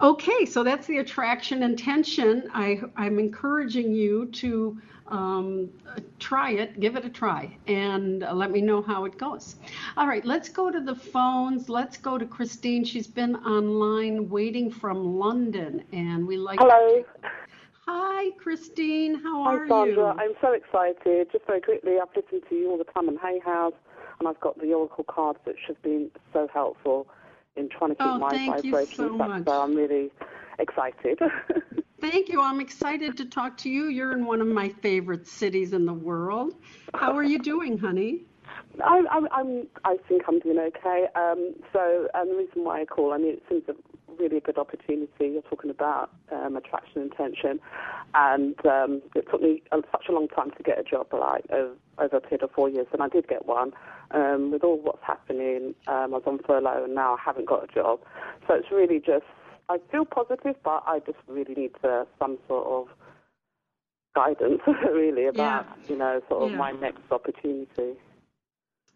Okay, 0.00 0.44
so 0.44 0.64
that's 0.64 0.86
the 0.86 0.98
attraction 0.98 1.62
intention. 1.62 2.50
I, 2.52 2.80
I'm 2.96 3.18
encouraging 3.18 3.92
you 3.92 4.26
to 4.26 4.80
um, 5.08 5.70
try 6.18 6.52
it, 6.52 6.80
give 6.80 6.96
it 6.96 7.04
a 7.04 7.10
try, 7.10 7.56
and 7.66 8.24
uh, 8.24 8.32
let 8.32 8.50
me 8.50 8.60
know 8.60 8.82
how 8.82 9.04
it 9.04 9.18
goes. 9.18 9.56
All 9.96 10.06
right, 10.06 10.24
let's 10.24 10.48
go 10.48 10.70
to 10.70 10.80
the 10.80 10.94
phones. 10.94 11.68
Let's 11.68 11.96
go 11.96 12.18
to 12.18 12.26
Christine. 12.26 12.84
She's 12.84 13.06
been 13.06 13.36
online 13.36 14.28
waiting 14.28 14.70
from 14.70 15.18
London, 15.18 15.84
and 15.92 16.26
we 16.26 16.36
like. 16.36 16.58
Hello. 16.58 17.04
Hi, 17.86 18.30
Christine. 18.38 19.22
How 19.22 19.44
Hi, 19.44 19.54
are 19.54 19.68
Sandra. 19.68 20.14
you? 20.14 20.20
I'm 20.20 20.32
so 20.40 20.52
excited. 20.52 21.28
Just 21.30 21.46
very 21.46 21.60
quickly, 21.60 21.98
I've 22.00 22.08
listened 22.16 22.42
to 22.48 22.54
you 22.54 22.70
all 22.70 22.78
the 22.78 22.84
time 22.84 23.08
on 23.08 23.18
Hay 23.18 23.40
House, 23.40 23.74
and 24.18 24.26
I've 24.26 24.40
got 24.40 24.58
the 24.58 24.72
Oracle 24.72 25.04
cards, 25.04 25.38
which 25.44 25.58
has 25.66 25.76
been 25.82 26.10
so 26.32 26.48
helpful 26.52 27.06
in 27.56 27.68
trying 27.68 27.90
to 27.90 27.96
keep 27.96 28.06
Oh, 28.06 28.18
my 28.18 28.30
thank 28.30 28.64
you 28.64 28.72
vibrations 28.72 28.96
so 28.96 29.06
up. 29.20 29.28
much. 29.28 29.44
So 29.44 29.52
I'm 29.52 29.74
really 29.74 30.10
excited. 30.58 31.18
Thank 32.00 32.28
you. 32.28 32.42
I'm 32.42 32.60
excited 32.60 33.16
to 33.16 33.24
talk 33.24 33.56
to 33.58 33.70
you. 33.70 33.86
You're 33.86 34.12
in 34.12 34.26
one 34.26 34.40
of 34.42 34.46
my 34.46 34.68
favorite 34.68 35.26
cities 35.26 35.72
in 35.72 35.86
the 35.86 35.94
world. 35.94 36.54
How 36.94 37.16
are 37.16 37.22
you 37.22 37.38
doing, 37.38 37.78
honey? 37.78 38.24
I, 38.84 39.02
I'm, 39.10 39.26
I'm, 39.32 39.66
I 39.84 39.96
think 40.06 40.22
I'm 40.28 40.38
doing 40.40 40.58
okay. 40.58 41.06
Um, 41.14 41.54
so, 41.72 42.08
and 42.12 42.30
the 42.30 42.34
reason 42.36 42.64
why 42.64 42.82
I 42.82 42.84
call, 42.84 43.14
I 43.14 43.18
mean, 43.18 43.34
it 43.34 43.42
seems 43.48 43.62
a 43.68 43.74
really 44.18 44.38
a 44.38 44.40
good 44.40 44.58
opportunity. 44.58 45.10
You're 45.20 45.42
talking 45.42 45.70
about 45.70 46.10
um, 46.32 46.56
attraction 46.56 47.02
intention, 47.02 47.60
and 48.14 48.54
um, 48.66 49.02
it 49.14 49.26
took 49.30 49.42
me 49.42 49.62
uh, 49.72 49.82
such 49.92 50.06
a 50.08 50.12
long 50.12 50.28
time 50.28 50.50
to 50.56 50.62
get 50.62 50.78
a 50.78 50.82
job, 50.82 51.06
like 51.12 51.44
over, 51.50 51.74
over 51.98 52.16
a 52.16 52.20
period 52.20 52.42
of 52.42 52.50
four 52.52 52.68
years, 52.68 52.86
and 52.92 53.02
I 53.02 53.08
did 53.08 53.28
get 53.28 53.46
one. 53.46 53.72
Um, 54.10 54.50
with 54.52 54.62
all 54.62 54.78
what's 54.80 55.02
happening, 55.02 55.74
um, 55.86 56.14
I 56.14 56.18
was 56.18 56.22
on 56.26 56.38
furlough, 56.46 56.84
and 56.84 56.94
now 56.94 57.14
I 57.14 57.18
haven't 57.24 57.46
got 57.48 57.64
a 57.64 57.74
job. 57.74 58.00
So 58.46 58.54
it's 58.54 58.70
really 58.70 58.98
just, 58.98 59.24
I 59.68 59.78
feel 59.90 60.04
positive, 60.04 60.56
but 60.62 60.82
I 60.86 61.00
just 61.04 61.18
really 61.26 61.54
need 61.54 61.72
uh, 61.82 62.04
some 62.18 62.38
sort 62.46 62.66
of 62.66 62.88
guidance, 64.14 64.60
really, 64.92 65.26
about 65.26 65.66
you 65.88 65.96
know, 65.96 66.20
sort 66.28 66.44
of 66.44 66.50
Yeah. 66.52 66.58
my 66.58 66.72
next 66.72 67.02
opportunity. 67.10 67.98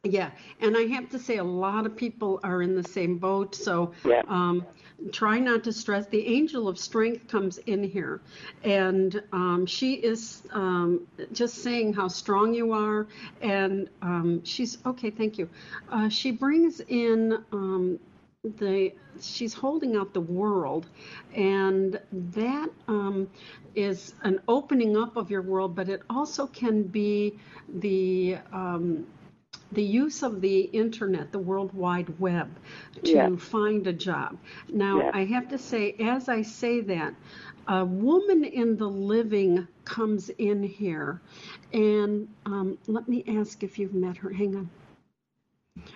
Yeah, 0.04 0.30
and 0.60 0.76
I 0.76 0.82
have 0.86 1.08
to 1.10 1.18
say 1.18 1.38
a 1.38 1.44
lot 1.44 1.84
of 1.84 1.96
people 1.96 2.38
are 2.44 2.62
in 2.62 2.76
the 2.76 2.84
same 2.84 3.18
boat. 3.18 3.54
So 3.54 3.92
Yeah. 4.04 4.22
um, 4.28 4.64
try 5.12 5.40
not 5.40 5.64
to 5.64 5.72
stress. 5.72 6.06
The 6.06 6.24
angel 6.24 6.68
of 6.68 6.78
strength 6.78 7.26
comes 7.26 7.58
in 7.58 7.82
here, 7.82 8.20
and 8.62 9.20
um, 9.32 9.66
she 9.66 9.94
is 9.94 10.42
um, 10.52 11.06
just 11.32 11.56
saying 11.62 11.94
how 11.94 12.06
strong 12.08 12.54
you 12.54 12.72
are. 12.72 13.08
And 13.42 13.88
um, 14.00 14.44
she's 14.44 14.78
okay. 14.86 15.10
Thank 15.10 15.36
you. 15.36 15.48
Uh, 15.90 16.08
she 16.08 16.30
brings 16.30 16.80
in. 16.88 17.44
Um, 17.52 17.98
the 18.58 18.92
she's 19.20 19.52
holding 19.52 19.96
out 19.96 20.14
the 20.14 20.20
world 20.20 20.86
and 21.34 22.00
that 22.12 22.70
um, 22.86 23.28
is 23.74 24.14
an 24.22 24.40
opening 24.46 24.96
up 24.96 25.16
of 25.16 25.28
your 25.28 25.42
world 25.42 25.74
but 25.74 25.88
it 25.88 26.02
also 26.08 26.46
can 26.46 26.84
be 26.84 27.36
the 27.80 28.38
um, 28.52 29.04
the 29.72 29.82
use 29.82 30.22
of 30.22 30.40
the 30.40 30.60
internet, 30.60 31.32
the 31.32 31.38
World 31.38 31.72
Wide 31.74 32.18
Web, 32.18 32.48
to 33.04 33.12
Yeah. 33.14 33.36
find 33.36 33.86
a 33.86 33.92
job. 33.92 34.38
Now, 34.72 34.98
Yeah. 34.98 35.10
I 35.12 35.24
have 35.24 35.48
to 35.48 35.58
say, 35.58 35.92
as 36.00 36.28
I 36.28 36.42
say 36.42 36.80
that, 36.82 37.14
a 37.68 37.84
woman 37.84 38.44
in 38.44 38.76
the 38.76 38.88
living 38.88 39.66
comes 39.84 40.30
in 40.30 40.62
here. 40.62 41.20
And 41.72 42.28
um, 42.46 42.78
let 42.86 43.08
me 43.08 43.24
ask 43.28 43.62
if 43.62 43.78
you've 43.78 43.94
met 43.94 44.16
her. 44.18 44.30
Hang 44.30 44.56
on. 44.56 44.70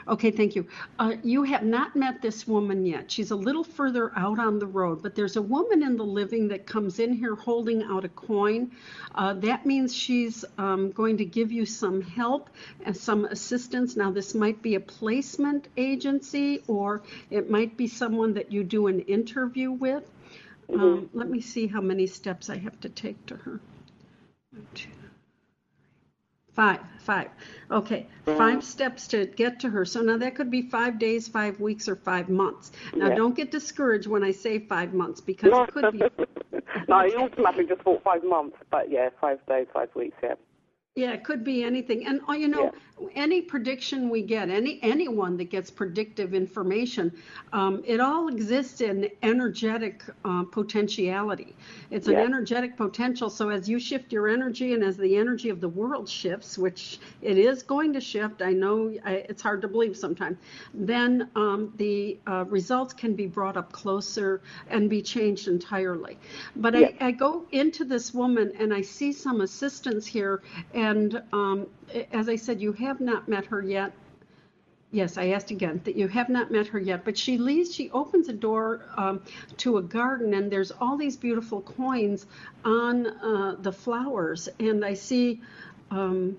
Okay, 0.09 0.31
thank 0.31 0.55
you. 0.55 0.67
Uh, 0.99 1.15
you 1.23 1.43
have 1.45 1.63
not 1.63 1.95
met 1.95 2.21
this 2.23 2.47
woman 2.47 2.85
yet. 2.85 3.11
She's 3.11 3.31
a 3.31 3.37
little 3.37 3.65
further 3.65 4.13
out 4.17 4.39
on 4.39 4.59
the 4.59 4.67
road, 4.67 5.03
but 5.03 5.15
there's 5.15 5.37
a 5.37 5.43
woman 5.43 5.83
in 5.83 5.97
the 5.97 6.05
living 6.05 6.49
that 6.49 6.67
comes 6.67 6.99
in 6.99 7.13
here 7.13 7.35
holding 7.35 7.83
out 7.83 8.05
a 8.05 8.09
coin. 8.09 8.73
Uh, 9.15 9.35
that 9.35 9.65
means 9.67 9.95
she's 9.95 10.45
um, 10.59 10.91
going 10.93 11.19
to 11.19 11.25
give 11.25 11.53
you 11.53 11.67
some 11.67 12.03
help 12.03 12.51
and 12.85 12.97
some 12.97 13.25
assistance. 13.25 13.97
Now, 13.97 14.11
this 14.11 14.35
might 14.35 14.63
be 14.63 14.75
a 14.75 14.81
placement 14.81 15.69
agency 15.77 16.63
or 16.67 17.03
it 17.31 17.51
might 17.51 17.77
be 17.77 17.87
someone 17.87 18.35
that 18.35 18.53
you 18.53 18.65
do 18.65 18.87
an 18.89 19.01
interview 19.01 19.71
with. 19.71 20.05
Um, 20.73 21.11
let 21.13 21.29
me 21.29 21.41
see 21.41 21.67
how 21.67 21.81
many 21.81 22.07
steps 22.07 22.49
I 22.49 22.57
have 22.57 22.81
to 22.81 22.89
take 22.89 23.27
to 23.27 23.37
her. 23.37 23.61
One, 24.53 24.67
two, 24.75 24.89
Five, 26.55 26.81
five. 26.99 27.31
Okay, 27.71 28.07
five 28.27 28.63
steps 28.63 29.09
to 29.09 29.25
get 29.25 29.61
to 29.61 29.71
her. 29.71 29.87
So 29.87 30.03
now 30.03 30.19
that 30.19 30.35
could 30.35 30.51
be 30.51 30.63
five 30.63 30.99
days, 30.99 31.27
five 31.27 31.59
weeks, 31.61 31.89
or 31.89 31.97
five 31.97 32.29
months. 32.29 32.73
Now 32.95 33.09
Yeah. 33.09 33.15
don't 33.15 33.35
get 33.35 33.51
discouraged 33.51 34.07
when 34.07 34.23
I 34.23 34.33
say 34.33 34.59
five 34.59 34.93
months 34.93 35.21
because 35.23 35.51
it 35.51 35.73
could 35.73 35.93
be. 35.93 35.99
no, 36.89 36.95
I 36.97 37.09
automatically 37.17 37.67
just 37.67 37.81
thought 37.81 38.03
five 38.03 38.23
months, 38.23 38.57
but 38.71 38.91
yeah, 38.91 39.09
five 39.19 39.45
days, 39.47 39.67
five 39.73 39.89
weeks, 39.95 40.17
yeah. 40.23 40.35
Yeah, 40.95 41.13
it 41.13 41.25
could 41.25 41.43
be 41.43 41.65
anything. 41.65 42.07
And 42.07 42.21
oh, 42.29 42.35
you 42.35 42.49
know, 42.49 42.71
any 43.15 43.41
prediction 43.41 44.11
we 44.11 44.21
get, 44.21 44.51
any 44.51 44.79
anyone 44.83 45.39
that 45.39 45.49
gets 45.49 45.71
predictive 45.71 46.35
information, 46.35 47.11
um, 47.55 47.83
it 47.87 47.99
all 47.99 48.29
exists 48.29 48.83
in 48.83 49.09
energetic 49.23 50.03
uh, 50.27 50.45
potentiality. 50.45 51.57
It's 51.91 52.09
an 52.09 52.17
energetic 52.17 52.77
potential. 52.77 53.31
So 53.31 53.49
as 53.49 53.71
you 53.71 53.79
shift 53.79 54.13
your 54.13 54.29
energy, 54.29 54.75
and 54.75 54.85
as 54.85 54.99
the 54.99 55.17
energy 55.17 55.49
of 55.49 55.63
the 55.63 55.69
world 55.69 56.07
shifts, 56.11 56.59
which 56.59 57.01
it 57.23 57.39
is 57.39 57.63
going 57.63 57.95
to 57.95 58.01
shift, 58.01 58.43
I 58.43 58.53
know 58.53 58.95
I, 59.03 59.25
it's 59.31 59.41
hard 59.41 59.63
to 59.63 59.69
believe 59.69 59.97
sometimes. 59.97 60.37
Then 60.75 61.31
um, 61.37 61.73
the 61.79 62.19
uh, 62.27 62.45
results 62.51 62.93
can 62.93 63.15
be 63.15 63.27
brought 63.27 63.57
up 63.57 63.73
closer 63.73 64.43
and 64.69 64.91
be 64.91 65.01
changed 65.01 65.49
entirely. 65.49 66.19
But 66.55 66.75
Yeah. 66.75 66.89
I, 67.01 67.07
I 67.07 67.11
go 67.13 67.47
into 67.51 67.87
this 67.87 68.13
woman 68.13 68.53
and 68.59 68.75
I 68.75 68.83
see 68.83 69.11
some 69.11 69.41
assistance 69.41 70.07
here. 70.07 70.43
And 70.83 71.23
um, 71.33 71.69
as 72.13 72.29
I 72.29 72.37
said, 72.37 72.61
you 72.61 72.73
have 72.73 73.01
not 73.01 73.29
met 73.29 73.47
her 73.47 73.63
yet. 73.63 73.93
Yes, 74.91 75.17
I 75.17 75.29
asked 75.29 75.51
again 75.51 75.81
that 75.85 75.97
you 75.97 76.09
have 76.09 76.29
not 76.29 76.51
met 76.51 76.67
her 76.67 76.79
yet, 76.79 77.05
but 77.05 77.17
she 77.17 77.39
leaves, 77.39 77.75
she 77.75 77.91
opens 77.93 78.29
a 78.29 78.33
door 78.33 78.83
um, 78.97 79.23
to 79.59 79.79
a 79.79 79.83
garden, 79.83 80.35
and 80.35 80.51
there's 80.53 80.71
all 80.71 80.97
these 80.97 81.17
beautiful 81.17 81.61
coins 81.63 82.27
on 82.65 83.07
uh, 83.07 83.57
the 83.61 83.73
flowers. 83.73 84.49
And 84.59 84.85
I 84.85 84.95
see 84.95 85.41
um, 85.91 86.37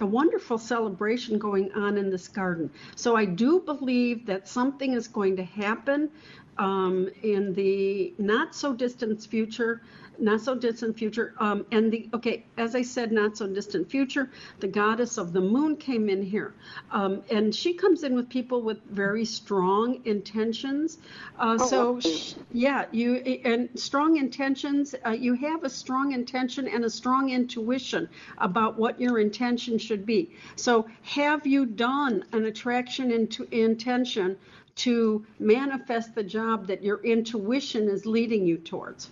a 0.00 0.06
wonderful 0.06 0.56
celebration 0.56 1.36
going 1.38 1.72
on 1.72 1.98
in 1.98 2.10
this 2.10 2.28
garden. 2.28 2.70
So 2.96 3.16
I 3.16 3.24
do 3.24 3.60
believe 3.60 4.24
that 4.26 4.48
something 4.48 4.92
is 4.94 5.08
going 5.08 5.36
to 5.36 5.44
happen 5.44 6.10
um, 6.58 7.08
in 7.22 7.52
the 7.54 8.14
not 8.18 8.54
so 8.54 8.72
distant 8.72 9.22
future. 9.24 9.82
Not 10.20 10.42
so 10.42 10.54
distant 10.54 10.98
future. 10.98 11.34
Um, 11.38 11.64
and 11.72 11.90
the, 11.90 12.08
okay, 12.12 12.44
as 12.58 12.74
I 12.74 12.82
said, 12.82 13.10
not 13.10 13.38
so 13.38 13.46
distant 13.46 13.90
future, 13.90 14.28
the 14.60 14.68
goddess 14.68 15.16
of 15.16 15.32
the 15.32 15.40
moon 15.40 15.76
came 15.76 16.10
in 16.10 16.22
here. 16.22 16.52
Um, 16.90 17.22
and 17.30 17.54
she 17.54 17.72
comes 17.72 18.04
in 18.04 18.14
with 18.14 18.28
people 18.28 18.60
with 18.60 18.82
very 18.84 19.24
strong 19.24 20.02
intentions. 20.04 20.98
Uh, 21.38 21.56
so, 21.56 21.98
sh- 22.00 22.34
yeah, 22.52 22.84
you, 22.92 23.16
and 23.46 23.70
strong 23.80 24.18
intentions, 24.18 24.94
uh, 25.06 25.10
you 25.10 25.32
have 25.34 25.64
a 25.64 25.70
strong 25.70 26.12
intention 26.12 26.68
and 26.68 26.84
a 26.84 26.90
strong 26.90 27.30
intuition 27.30 28.06
about 28.36 28.78
what 28.78 29.00
your 29.00 29.18
intention 29.18 29.78
should 29.78 30.04
be. 30.04 30.30
So, 30.56 30.86
have 31.02 31.46
you 31.46 31.64
done 31.64 32.24
an 32.32 32.44
attraction 32.44 33.10
into 33.10 33.48
intention 33.50 34.36
to 34.76 35.24
manifest 35.38 36.14
the 36.14 36.22
job 36.22 36.66
that 36.66 36.82
your 36.82 37.02
intuition 37.02 37.88
is 37.88 38.04
leading 38.04 38.46
you 38.46 38.58
towards? 38.58 39.10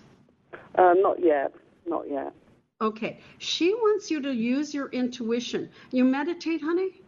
Uh, 0.79 0.93
not 0.93 1.21
yet, 1.21 1.53
not 1.85 2.09
yet. 2.09 2.31
Okay, 2.81 3.19
she 3.37 3.73
wants 3.73 4.09
you 4.09 4.21
to 4.21 4.33
use 4.33 4.73
your 4.73 4.87
intuition. 4.91 5.69
You 5.91 6.05
meditate, 6.05 6.61
honey? 6.61 7.01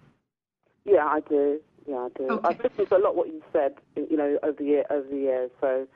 Yeah, 0.83 1.05
I 1.05 1.21
do. 1.21 1.61
Yeah, 1.87 1.95
I 1.95 2.09
do. 2.17 2.23
Okay. 2.25 2.47
I've 2.49 2.59
listened 2.59 2.89
to 2.89 2.97
a 2.97 2.99
lot 2.99 3.15
what 3.15 3.27
you 3.27 3.41
said, 3.53 3.75
you 3.95 4.17
know, 4.17 4.37
over 4.43 4.57
the 4.57 4.65
year, 4.65 4.85
over 4.89 5.07
the 5.07 5.15
years. 5.15 5.51
So 5.61 5.87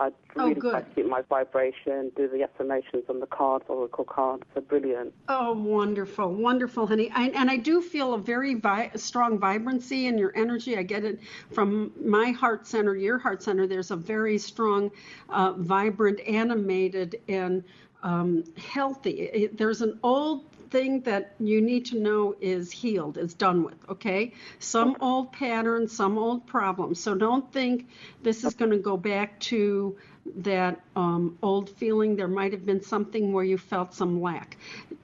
I 0.00 0.10
Oh, 0.36 0.48
really 0.48 0.54
good. 0.54 0.70
try 0.70 0.80
to 0.80 0.90
keep 0.94 1.06
my 1.06 1.20
vibration, 1.22 2.10
do 2.16 2.26
the 2.26 2.42
affirmations 2.42 3.04
on 3.10 3.20
the 3.20 3.26
cards, 3.26 3.64
oracle 3.68 4.04
cards. 4.04 4.44
They're 4.54 4.62
brilliant. 4.62 5.12
Oh, 5.28 5.52
wonderful, 5.52 6.32
wonderful, 6.32 6.86
honey. 6.86 7.10
I, 7.14 7.24
and 7.28 7.50
I 7.50 7.58
do 7.58 7.82
feel 7.82 8.14
a 8.14 8.18
very 8.18 8.54
vi- 8.54 8.90
strong 8.96 9.38
vibrancy 9.38 10.06
in 10.06 10.16
your 10.16 10.32
energy. 10.34 10.78
I 10.78 10.82
get 10.84 11.04
it 11.04 11.20
from 11.52 11.92
my 12.02 12.30
heart 12.30 12.66
center, 12.66 12.96
your 12.96 13.18
heart 13.18 13.42
center. 13.42 13.66
There's 13.66 13.90
a 13.90 13.96
very 13.96 14.38
strong, 14.38 14.90
uh, 15.28 15.52
vibrant, 15.58 16.20
animated, 16.26 17.20
and 17.28 17.62
um, 18.02 18.44
healthy. 18.56 19.20
It- 19.20 19.58
there's 19.58 19.82
an 19.82 19.98
old 20.02 20.49
thing 20.70 21.00
that 21.02 21.34
you 21.38 21.60
need 21.60 21.86
to 21.86 21.98
know 21.98 22.34
is 22.40 22.70
healed, 22.70 23.18
is 23.18 23.34
done 23.34 23.64
with, 23.64 23.76
okay? 23.88 24.32
Some 24.58 24.96
old 25.00 25.32
patterns, 25.32 25.94
some 25.94 26.18
old 26.18 26.46
problems. 26.46 27.00
So 27.00 27.14
don't 27.14 27.52
think 27.52 27.88
this 28.22 28.44
is 28.44 28.54
going 28.54 28.70
to 28.70 28.78
go 28.78 28.96
back 28.96 29.38
to 29.40 29.96
that 30.36 30.80
um, 30.96 31.38
old 31.42 31.70
feeling. 31.70 32.16
There 32.16 32.28
might 32.28 32.52
have 32.52 32.64
been 32.64 32.82
something 32.82 33.32
where 33.32 33.44
you 33.44 33.58
felt 33.58 33.94
some 33.94 34.20
lack. 34.20 34.56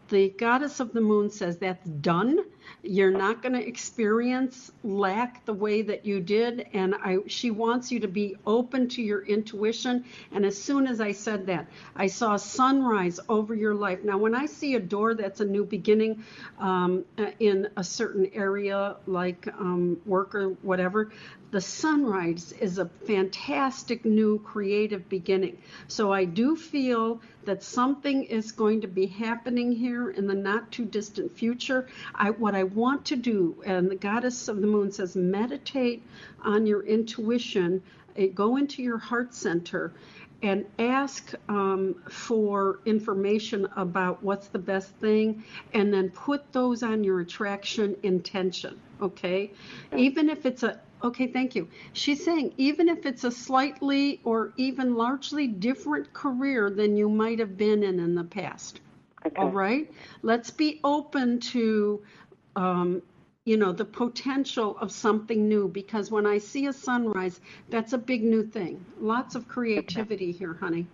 The 0.09 0.29
goddess 0.31 0.81
of 0.81 0.93
the 0.93 1.01
moon 1.01 1.31
says 1.31 1.59
that's 1.59 1.87
done. 1.89 2.39
You're 2.83 3.11
not 3.11 3.43
going 3.43 3.55
to 3.55 3.67
experience 3.67 4.73
lack 4.83 5.45
the 5.45 5.53
way 5.53 5.83
that 5.83 6.07
you 6.07 6.21
did. 6.21 6.67
And 6.73 6.95
I, 6.95 7.19
she 7.27 7.51
wants 7.51 7.91
you 7.91 8.01
to 8.01 8.09
be 8.09 8.37
open 8.47 8.89
to 8.91 9.03
your 9.03 9.25
intuition. 9.25 10.05
And 10.33 10.45
as 10.45 10.61
soon 10.61 10.87
as 10.87 11.01
I 11.01 11.13
said 11.13 11.47
that, 11.47 11.67
I 11.95 12.07
saw 12.07 12.37
sunrise 12.37 13.21
over 13.29 13.55
your 13.55 13.75
life. 13.75 14.03
Now, 14.03 14.19
when 14.19 14.35
I 14.35 14.47
see 14.47 14.75
a 14.75 14.81
door 14.81 15.15
that's 15.15 15.41
a 15.41 15.45
new 15.45 15.65
beginning 15.65 16.25
um, 16.59 17.05
in 17.39 17.69
a 17.77 17.85
certain 17.85 18.31
area, 18.33 18.97
like 19.07 19.47
um, 19.59 20.01
work 20.05 20.35
or 20.35 20.51
whatever, 20.63 21.13
the 21.53 21.61
sunrise 21.61 22.53
is 22.61 22.79
a 22.79 22.87
fantastic 23.07 24.05
new 24.05 24.41
creative 24.41 25.09
beginning. 25.09 25.57
So 25.87 26.13
I 26.13 26.25
do 26.25 26.57
feel 26.57 27.21
that 27.45 27.63
something 27.63 28.25
is 28.25 28.51
going 28.51 28.81
to 28.81 28.89
be 28.89 29.07
happening 29.07 29.71
here 29.71 30.11
in 30.11 30.27
the 30.27 30.35
not 30.35 30.73
too 30.73 30.85
distant 30.85 31.31
future. 31.31 31.89
I, 32.15 32.31
what 32.31 32.56
I 32.57 32.63
want 32.63 33.05
to 33.07 33.17
do, 33.17 33.63
and 33.67 33.91
the 33.91 33.97
goddess 33.97 34.49
of 34.49 34.63
the 34.63 34.67
moon 34.67 34.91
says, 34.91 35.15
meditate 35.15 36.03
on 36.43 36.67
your 36.67 36.83
intuition, 36.83 37.83
eh, 38.17 38.29
go 38.29 38.57
into 38.57 38.83
your 38.83 38.97
heart 38.99 39.35
center 39.35 39.93
and 40.43 40.65
ask 40.79 41.35
um, 41.49 41.97
for 42.09 42.81
information 42.87 43.69
about 43.77 44.23
what's 44.23 44.49
the 44.49 44.59
best 44.59 44.91
thing 44.97 45.45
and 45.75 45.93
then 45.93 46.11
put 46.11 46.53
those 46.53 46.83
on 46.83 47.03
your 47.03 47.21
attraction 47.21 47.97
intention 48.03 48.79
okay 49.01 49.51
even 49.97 50.29
if 50.29 50.45
it's 50.45 50.63
a 50.63 50.79
Okay, 51.05 51.27
thank 51.27 51.55
you. 51.55 51.69
She's 51.93 52.25
saying 52.25 52.55
even 52.57 52.89
if 52.89 53.05
it's 53.05 53.23
a 53.25 53.31
slightly 53.31 54.19
or 54.25 54.55
even 54.57 54.95
largely 54.95 55.47
different 55.47 56.13
career 56.15 56.71
than 56.71 56.97
you 56.97 57.11
might 57.11 57.39
have 57.39 57.57
been 57.57 57.83
in 57.83 58.01
in 58.01 58.15
the 58.15 58.25
past. 58.25 58.81
Okay. 59.27 59.43
All 59.43 59.51
right? 59.51 59.91
Let's 60.23 60.51
be 60.51 60.81
open 60.83 61.41
to 61.53 62.03
um, 62.57 63.03
you 63.45 63.57
know, 63.57 63.73
the 63.73 63.85
potential 63.85 64.77
of 64.79 64.91
something 64.91 65.49
new 65.49 65.69
because 65.69 66.11
when 66.11 66.27
I 66.27 66.39
see 66.39 66.67
a 66.67 66.73
sunrise, 66.73 67.41
that's 67.71 67.93
a 67.93 67.99
big 67.99 68.25
new 68.25 68.45
thing. 68.45 68.85
Lots 68.99 69.37
of 69.37 69.47
creativity 69.47 70.33
here, 70.33 70.55
honey. 70.55 70.89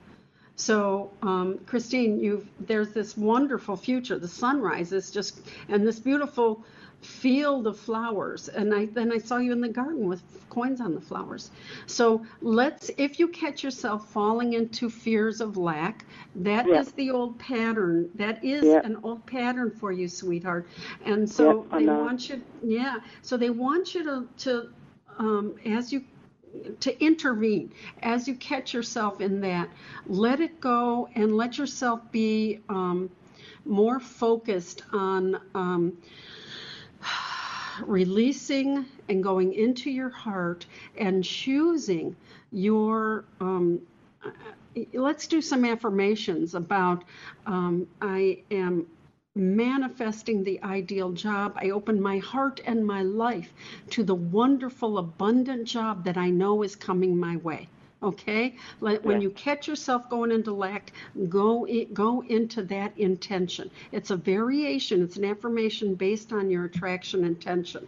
So, 0.63 1.11
um, 1.23 1.59
Christine, 1.67 2.21
you've 2.21 2.49
there's 2.61 2.93
this 2.93 3.17
wonderful 3.17 3.77
future. 3.77 4.17
The 4.17 4.29
sunrise 4.29 4.93
is 4.93 5.11
just 5.11 5.41
and 5.69 5.85
this 5.85 5.99
beautiful 5.99 6.65
field 7.01 7.67
of 7.67 7.77
flowers 7.77 8.49
and 8.49 8.73
I 8.73 8.87
then 8.87 9.11
I 9.11 9.19
saw 9.19 9.39
you 9.39 9.51
in 9.51 9.61
the 9.61 9.69
garden 9.69 10.07
with 10.07 10.23
coins 10.51 10.81
on 10.81 10.95
the 10.95 11.01
flowers. 11.01 11.51
So 11.87 12.25
let's 12.41 12.93
if 12.97 13.19
you 13.19 13.27
catch 13.27 13.65
yourself 13.65 14.09
falling 14.13 14.53
into 14.53 14.89
fears 14.89 15.41
of 15.41 15.57
lack, 15.57 16.05
that 16.37 16.71
is 16.71 16.93
the 16.93 17.11
old 17.11 17.41
pattern. 17.41 18.09
That 18.15 18.45
is 18.45 18.77
an 18.85 18.99
old 19.03 19.27
pattern 19.27 19.73
for 19.73 19.91
you, 19.91 20.07
sweetheart. 20.09 20.69
And 21.05 21.29
so 21.29 21.67
they 21.73 21.89
want 21.89 22.29
you 22.29 22.41
yeah, 22.63 23.01
so 23.23 23.37
they 23.37 23.51
want 23.51 23.95
you 23.95 24.05
to 24.05 24.29
to 24.45 24.69
um, 25.19 25.57
as 25.67 25.93
you 25.93 26.05
to 26.81 27.05
intervene. 27.05 27.73
As 28.03 28.29
you 28.29 28.35
catch 28.35 28.75
yourself 28.75 29.21
in 29.21 29.41
that 29.41 29.69
let 30.07 30.41
it 30.41 30.61
go 30.61 31.09
and 31.15 31.37
let 31.37 31.59
yourself 31.59 32.01
be 32.11 32.61
um, 32.69 33.11
more 33.65 34.01
focused 34.01 34.83
on 34.93 35.41
um, 35.55 35.97
releasing 37.87 38.85
and 39.09 39.23
going 39.23 39.53
into 39.55 39.91
your 39.91 40.11
heart 40.11 40.67
and 40.97 41.25
choosing 41.25 42.15
your 42.51 43.25
um, 43.41 43.81
uh, 44.25 44.31
let's 44.95 45.27
do 45.27 45.41
some 45.41 45.65
affirmations 45.65 46.55
about 46.55 47.05
um, 47.47 47.87
i 48.01 48.39
am 48.51 48.87
manifesting 49.57 50.45
the 50.45 50.63
ideal 50.63 51.13
job. 51.13 51.57
I 51.57 51.71
open 51.71 52.01
my 52.01 52.19
heart 52.19 52.61
and 52.67 52.87
my 52.87 53.03
life 53.03 53.53
to 53.91 54.05
the 54.05 54.15
wonderful 54.15 54.99
abundant 54.99 55.67
job 55.67 56.05
that 56.05 56.17
i 56.17 56.29
know 56.31 56.63
is 56.63 56.77
coming 56.77 57.19
my 57.19 57.37
way 57.39 57.69
okay? 58.03 58.57
Let, 58.81 59.05
when 59.05 59.21
you 59.21 59.31
catch 59.31 59.69
yourself 59.69 60.11
going 60.11 60.33
into 60.33 60.53
lack 60.53 60.91
go 61.29 61.69
i- 61.69 61.87
go 61.93 62.25
into 62.29 62.65
that 62.65 62.99
intention. 62.99 63.71
It's 63.93 64.11
a 64.11 64.17
variation. 64.17 65.03
It's 65.03 65.17
an 65.17 65.25
affirmation 65.25 65.95
based 65.95 66.33
on 66.33 66.51
your 66.51 66.65
attraction 66.65 67.23
intention. 67.25 67.87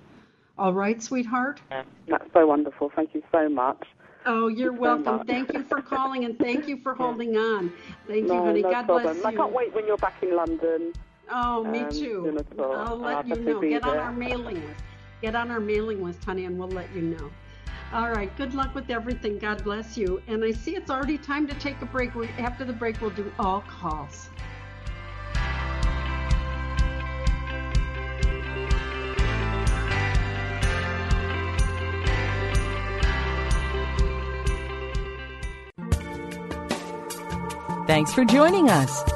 All 0.57 0.73
right 0.73 1.03
sweetheart? 1.03 1.61
That's 2.07 2.33
so 2.33 2.47
wonderful. 2.47 2.93
Thank 2.95 3.13
you 3.15 3.25
so 3.33 3.49
much. 3.49 3.83
oh 4.25 4.47
you're 4.47 4.73
so 4.77 4.81
welcome. 4.81 5.17
much. 5.17 5.27
thank 5.27 5.53
you 5.53 5.65
for 5.65 5.83
calling 5.83 6.25
and 6.25 6.39
thank 6.39 6.69
you 6.69 6.77
for 6.77 6.95
holding 7.03 7.37
on. 7.37 7.73
Thank 8.07 8.29
you 8.29 8.35
No, 8.35 8.45
honey. 8.45 8.63
no 8.63 8.71
god 8.71 8.87
problem. 8.87 9.15
bless 9.15 9.25
I 9.25 9.33
you. 9.33 9.39
can't 9.39 9.53
wait 9.53 9.75
when 9.75 9.85
you're 9.85 9.97
back 9.97 10.23
in 10.23 10.37
London. 10.37 10.93
Oh, 11.31 11.65
me 11.65 11.81
um, 11.81 11.91
too. 11.91 12.23
soon 12.25 12.39
as. 12.39 12.45
I'll 12.59 12.73
I'll 12.73 12.97
let 12.97 13.27
you 13.27 13.37
know. 13.37 13.61
be 13.61 13.71
Get 13.71 13.85
on 13.85 13.97
our 13.97 14.13
mailing 14.13 14.57
list. 14.67 14.83
Get 15.23 15.35
on 15.35 15.51
our 15.51 15.61
mailing 15.61 16.05
list, 16.05 16.23
honey, 16.25 16.45
and 16.45 16.59
we'll 16.59 16.69
let 16.69 16.95
you 16.95 17.03
know. 17.03 17.31
All 17.93 18.11
right. 18.11 18.35
Good 18.37 18.55
luck 18.55 18.75
with 18.75 18.91
everything. 18.91 19.39
God 19.39 19.63
bless 19.63 19.97
you. 19.97 20.21
And 20.27 20.45
I 20.45 20.51
see 20.51 20.75
it's 20.75 20.91
already 20.91 21.17
time 21.17 21.47
to 21.47 21.55
take 21.55 21.81
a 21.81 21.87
break. 21.87 22.15
We, 22.15 22.29
after 22.39 22.65
the 22.65 22.73
break, 22.73 23.01
we'll 23.01 23.11
do 23.11 23.33
all 23.39 23.63
calls. 23.63 24.29
Thanks 37.87 38.13
for 38.13 38.25
joining 38.25 38.71
us. 38.71 39.14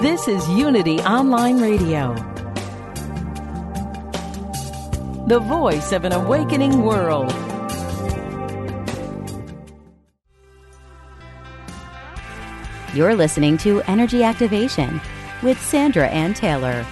This 0.00 0.28
is 0.28 0.48
Unity 0.50 1.00
Online 1.00 1.60
Radio, 1.60 2.14
the 5.26 5.40
voice 5.40 5.90
of 5.90 6.04
an 6.04 6.12
awakening 6.12 6.84
world. 6.84 7.32
You're 12.94 13.16
listening 13.16 13.58
to 13.58 13.82
Energy 13.90 14.22
Activation 14.22 15.00
with 15.42 15.60
Sandra 15.60 16.06
Anne 16.06 16.32
Taylor. 16.32 16.86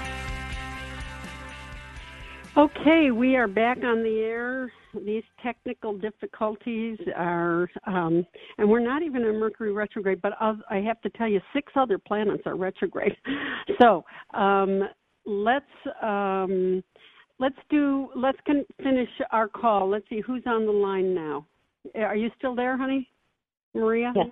Okay, 2.56 3.12
we 3.12 3.36
are 3.36 3.46
back 3.46 3.84
on 3.84 4.02
the 4.02 4.18
air. 4.18 4.72
These 5.04 5.22
technical 5.42 5.96
difficulties 5.96 6.98
are, 7.14 7.68
um, 7.86 8.26
and 8.58 8.68
we're 8.68 8.80
not 8.80 9.02
even 9.02 9.22
in 9.22 9.38
Mercury 9.38 9.72
retrograde, 9.72 10.20
but 10.22 10.32
I 10.40 10.76
have 10.76 11.00
to 11.02 11.10
tell 11.10 11.28
you, 11.28 11.40
six 11.52 11.72
other 11.76 11.98
planets 11.98 12.42
are 12.46 12.56
retrograde. 12.56 13.16
So 13.80 14.04
um, 14.32 14.84
let's 15.26 15.64
um, 16.00 16.82
let's 17.38 17.56
do 17.68 18.08
let's 18.14 18.38
con- 18.46 18.64
finish 18.82 19.08
our 19.32 19.48
call. 19.48 19.90
Let's 19.90 20.08
see 20.08 20.20
who's 20.20 20.44
on 20.46 20.64
the 20.64 20.72
line 20.72 21.14
now. 21.14 21.46
Are 21.94 22.16
you 22.16 22.30
still 22.38 22.54
there, 22.54 22.78
honey, 22.78 23.08
Maria? 23.74 24.12
Yes. 24.14 24.26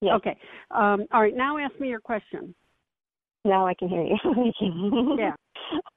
Yes. 0.00 0.14
Okay. 0.16 0.36
Um, 0.70 1.06
all 1.12 1.20
right. 1.20 1.36
Now 1.36 1.58
ask 1.58 1.78
me 1.78 1.88
your 1.88 2.00
question. 2.00 2.54
Now 3.44 3.66
I 3.66 3.74
can 3.74 3.88
hear 3.88 4.02
you. 4.02 4.16
Yeah. 5.18 5.34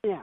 Yeah. 0.03 0.21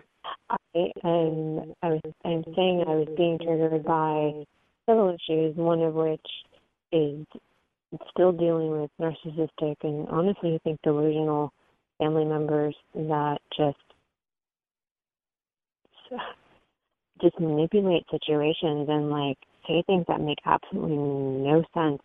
I 0.50 0.56
am. 1.04 1.74
I 1.82 1.88
was. 1.88 2.00
I'm 2.24 2.44
saying 2.56 2.84
I 2.86 2.94
was 2.94 3.08
being 3.16 3.38
triggered 3.38 3.84
by 3.84 4.44
several 4.86 5.14
issues. 5.14 5.56
One 5.56 5.82
of 5.82 5.94
which 5.94 6.26
is 6.92 7.26
still 8.10 8.32
dealing 8.32 8.70
with 8.70 8.90
narcissistic 9.00 9.76
and 9.82 10.08
honestly, 10.08 10.54
I 10.54 10.58
think 10.64 10.80
delusional 10.82 11.52
family 11.98 12.24
members 12.24 12.74
that 12.94 13.38
just 13.56 13.78
just 17.22 17.38
manipulate 17.38 18.04
situations 18.10 18.88
and 18.88 19.10
like 19.10 19.38
say 19.66 19.82
things 19.86 20.04
that 20.08 20.20
make 20.20 20.38
absolutely 20.44 20.96
no 20.96 21.62
sense. 21.74 22.02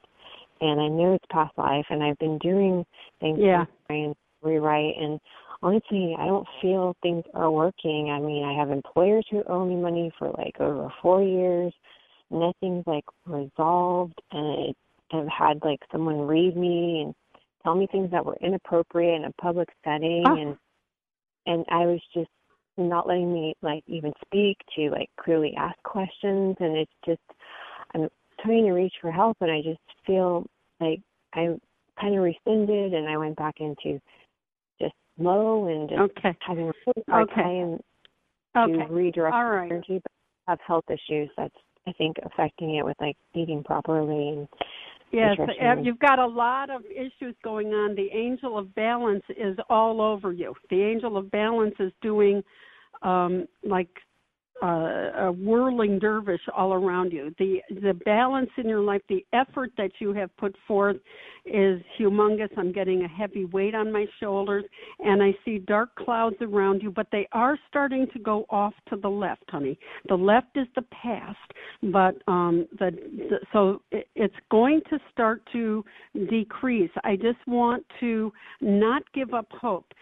And 0.62 0.82
I 0.82 0.88
know 0.88 1.14
it's 1.14 1.26
past 1.32 1.58
life, 1.58 1.86
and 1.90 2.04
I've 2.04 2.18
been 2.20 2.38
doing 2.40 2.86
things 3.22 3.40
Yeah. 3.40 3.64
to 3.64 3.72
try 3.88 3.96
and 3.98 4.16
rewrite 4.42 4.96
and 4.98 5.20
honestly, 5.62 6.16
I 6.18 6.26
don't 6.26 6.48
feel 6.62 6.96
things 7.02 7.24
are 7.34 7.52
working. 7.52 8.10
I 8.12 8.20
mean, 8.20 8.44
I 8.46 8.54
have 8.54 8.70
employers 8.70 9.26
who 9.30 9.44
owe 9.48 9.66
me 9.66 9.76
money 9.76 10.12
for 10.18 10.32
like 10.38 10.60
over 10.60 10.92
four 11.02 11.22
years. 11.24 11.74
Nothing's 12.32 12.86
like 12.86 13.06
resolved, 13.26 14.20
and 14.32 14.76
I've 15.12 15.28
had 15.28 15.60
like 15.64 15.80
someone 15.92 16.22
read 16.22 16.56
me 16.56 17.02
and 17.04 17.16
tell 17.64 17.76
me 17.76 17.88
things 17.92 18.12
that 18.12 18.26
were 18.26 18.38
inappropriate 18.42 19.16
in 19.16 19.26
a 19.26 19.32
public 19.42 19.70
setting, 19.84 20.24
Oh. 20.26 20.36
and 20.36 20.58
and 21.46 21.66
I 21.70 21.86
was 21.86 22.02
just 22.14 22.30
not 22.78 23.08
letting 23.08 23.34
me 23.34 23.56
like 23.62 23.84
even 23.88 24.14
speak 24.26 24.58
to 24.76 24.90
like 24.92 25.10
clearly 25.20 25.56
ask 25.58 25.82
questions, 25.84 26.56
and 26.60 26.78
it's 26.78 26.92
just 27.06 27.22
I'm 27.94 28.08
trying 28.42 28.66
to 28.66 28.72
reach 28.72 28.94
for 29.02 29.12
help, 29.12 29.38
and 29.42 29.52
I 29.52 29.62
just 29.62 29.80
feel 30.06 30.46
like 30.80 31.02
I'm 31.34 31.60
kind 32.00 32.16
of 32.16 32.24
rescinded, 32.24 32.94
and 32.94 33.10
I 33.10 33.18
went 33.18 33.36
back 33.36 33.56
into 33.60 34.00
low 35.20 35.68
and 35.68 35.90
just 35.90 36.02
Okay. 36.02 36.38
having 36.46 36.70
a 36.70 36.74
really 36.88 37.04
hard 37.10 37.30
Okay. 37.30 37.42
time 37.42 37.80
Okay. 38.58 38.88
to 38.88 38.94
redirect 38.94 39.36
All 39.36 39.46
right. 39.46 39.72
energy, 39.72 40.02
but 40.02 40.12
have 40.48 40.60
health 40.66 40.86
issues 40.90 41.30
that's 41.38 41.56
I 41.88 41.94
think 41.94 42.18
affecting 42.24 42.76
it 42.76 42.86
with 42.86 42.98
like 43.00 43.18
eating 43.34 43.64
properly 43.64 44.30
and 44.30 44.48
Yes, 45.12 45.38
uh, 45.40 45.76
you've 45.82 46.00
got 46.00 46.20
a 46.20 46.26
lot 46.26 46.70
of 46.70 46.84
issues 46.86 47.36
going 47.44 47.70
on. 47.70 47.96
The 47.96 48.10
angel 48.14 48.60
of 48.60 48.74
balance 48.76 49.24
is 49.30 49.58
all 49.68 50.02
over 50.02 50.32
you. 50.32 50.54
The 50.70 50.82
angel 50.84 51.18
of 51.18 51.32
balance 51.32 51.74
is 51.80 51.92
doing 52.04 52.44
um, 53.02 53.48
like 53.64 53.90
uh, 54.62 55.28
a 55.28 55.32
whirling 55.32 56.00
dervish 56.00 56.42
all 56.56 56.74
around 56.74 57.12
you. 57.12 57.34
The 57.40 57.62
the 57.82 57.94
balance 58.06 58.50
in 58.58 58.68
your 58.68 58.82
life, 58.82 59.02
the 59.10 59.26
effort 59.34 59.72
that 59.78 59.92
you 60.00 60.14
have 60.14 60.36
put 60.38 60.56
forth 60.68 60.98
is 61.46 61.82
humongous. 62.00 62.50
I'm 62.58 62.72
getting 62.72 63.04
a 63.04 63.08
heavy 63.08 63.46
weight 63.46 63.74
on 63.74 63.92
my 63.92 64.06
shoulders 64.20 64.66
and 65.00 65.24
I 65.24 65.34
see 65.46 65.60
dark 65.60 65.96
clouds 65.96 66.36
around 66.42 66.82
you, 66.84 66.92
but 66.92 67.08
they 67.12 67.28
are 67.32 67.58
starting 67.70 68.08
to 68.14 68.20
go 68.20 68.46
off 68.50 68.74
to 68.90 68.98
the 68.98 69.08
left, 69.08 69.44
honey. 69.50 69.80
The 70.10 70.16
left 70.16 70.56
is 70.58 70.68
the 70.76 70.84
past, 70.84 71.38
but 71.84 72.16
um 72.28 72.68
the, 72.80 72.92
the 73.30 73.40
so 73.54 73.82
it, 73.92 74.08
it's 74.16 74.36
going 74.52 74.82
to 74.90 75.00
start 75.12 75.42
to 75.54 75.84
decrease. 76.30 76.92
I 77.04 77.16
just 77.16 77.40
want 77.48 77.86
to 78.00 78.32
not 78.62 79.04
give 79.14 79.34
up 79.34 79.48
hope 79.52 79.94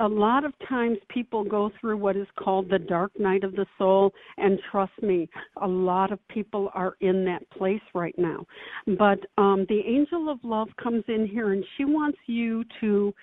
a 0.00 0.08
lot 0.08 0.44
of 0.44 0.52
times 0.68 0.98
people 1.08 1.44
go 1.44 1.70
through 1.80 1.96
what 1.96 2.16
is 2.16 2.26
called 2.38 2.68
the 2.68 2.78
dark 2.78 3.12
night 3.18 3.44
of 3.44 3.54
the 3.54 3.66
soul 3.78 4.12
and 4.38 4.58
trust 4.70 4.92
me 5.02 5.28
a 5.60 5.66
lot 5.66 6.12
of 6.12 6.18
people 6.28 6.70
are 6.74 6.96
in 7.00 7.24
that 7.24 7.48
place 7.50 7.82
right 7.94 8.14
now. 8.18 8.44
But 8.98 9.20
um 9.38 9.66
the 9.68 9.80
angel 9.86 10.28
of 10.28 10.38
love 10.42 10.68
comes 10.82 11.04
in 11.08 11.26
here 11.26 11.52
and 11.52 11.64
she 11.76 11.84
wants 11.84 12.18
you 12.26 12.64
to 12.80 13.14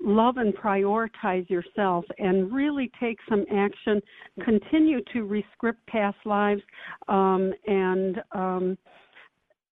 love 0.00 0.36
and 0.38 0.54
prioritize 0.54 1.48
yourself 1.48 2.04
and 2.18 2.52
really 2.52 2.90
take 3.00 3.18
some 3.28 3.44
action 3.52 4.00
continue 4.44 5.00
to 5.12 5.24
rescript 5.24 5.78
past 5.86 6.16
lives 6.24 6.62
um 7.08 7.52
and 7.66 8.20
um 8.32 8.76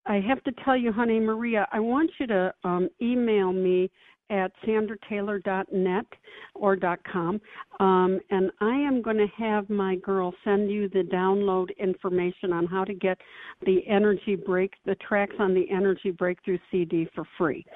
I 0.05 0.17
have 0.21 0.43
to 0.43 0.53
tell 0.65 0.77
you, 0.77 0.91
honey 0.93 1.21
Maria, 1.21 1.69
I 1.71 1.79
want 1.79 2.11
you 2.19 2.27
to 2.27 2.53
um, 2.65 2.89
email 3.01 3.53
me 3.53 3.89
at 4.33 4.51
sandrataylor.net 4.67 6.07
or 6.63 6.79
.com, 7.13 7.41
um, 7.81 8.21
and 8.31 8.53
I 8.61 8.77
am 8.77 9.03
going 9.03 9.17
to 9.17 9.27
have 9.37 9.69
my 9.69 9.97
girl 9.97 10.33
send 10.45 10.71
you 10.71 10.89
the 10.89 11.03
download 11.13 11.77
information 11.77 12.53
on 12.53 12.67
how 12.67 12.85
to 12.85 12.95
get 12.95 13.19
the 13.67 13.81
energy 13.89 14.37
break, 14.37 14.75
the 14.87 14.95
tracks 15.07 15.35
on 15.41 15.55
the 15.55 15.67
energy 15.73 16.13
breakthrough 16.13 16.59
CD 16.71 17.09
for 17.17 17.25
free. 17.37 17.67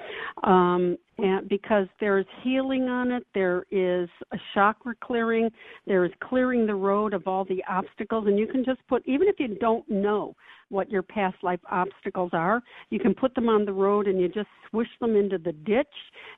Um, 0.45 0.97
and 1.17 1.49
because 1.49 1.87
there's 1.99 2.25
healing 2.43 2.83
on 2.83 3.11
it, 3.11 3.27
there 3.33 3.65
is 3.71 4.07
a 4.31 4.37
chakra 4.53 4.93
clearing, 5.03 5.49
there 5.85 6.05
is 6.05 6.11
clearing 6.23 6.65
the 6.65 6.75
road 6.75 7.13
of 7.13 7.27
all 7.27 7.43
the 7.43 7.61
obstacles, 7.69 8.27
and 8.27 8.39
you 8.39 8.47
can 8.47 8.63
just 8.63 8.79
put 8.87 9.03
even 9.05 9.27
if 9.27 9.35
you 9.37 9.57
don't 9.59 9.87
know 9.89 10.33
what 10.69 10.89
your 10.89 11.01
past 11.01 11.35
life 11.43 11.59
obstacles 11.69 12.29
are. 12.31 12.61
You 12.89 12.99
can 12.99 13.13
put 13.13 13.35
them 13.35 13.49
on 13.49 13.65
the 13.65 13.73
road 13.73 14.07
and 14.07 14.21
you 14.21 14.29
just 14.29 14.47
swish 14.69 14.87
them 15.01 15.17
into 15.17 15.37
the 15.37 15.51
ditch, 15.51 15.87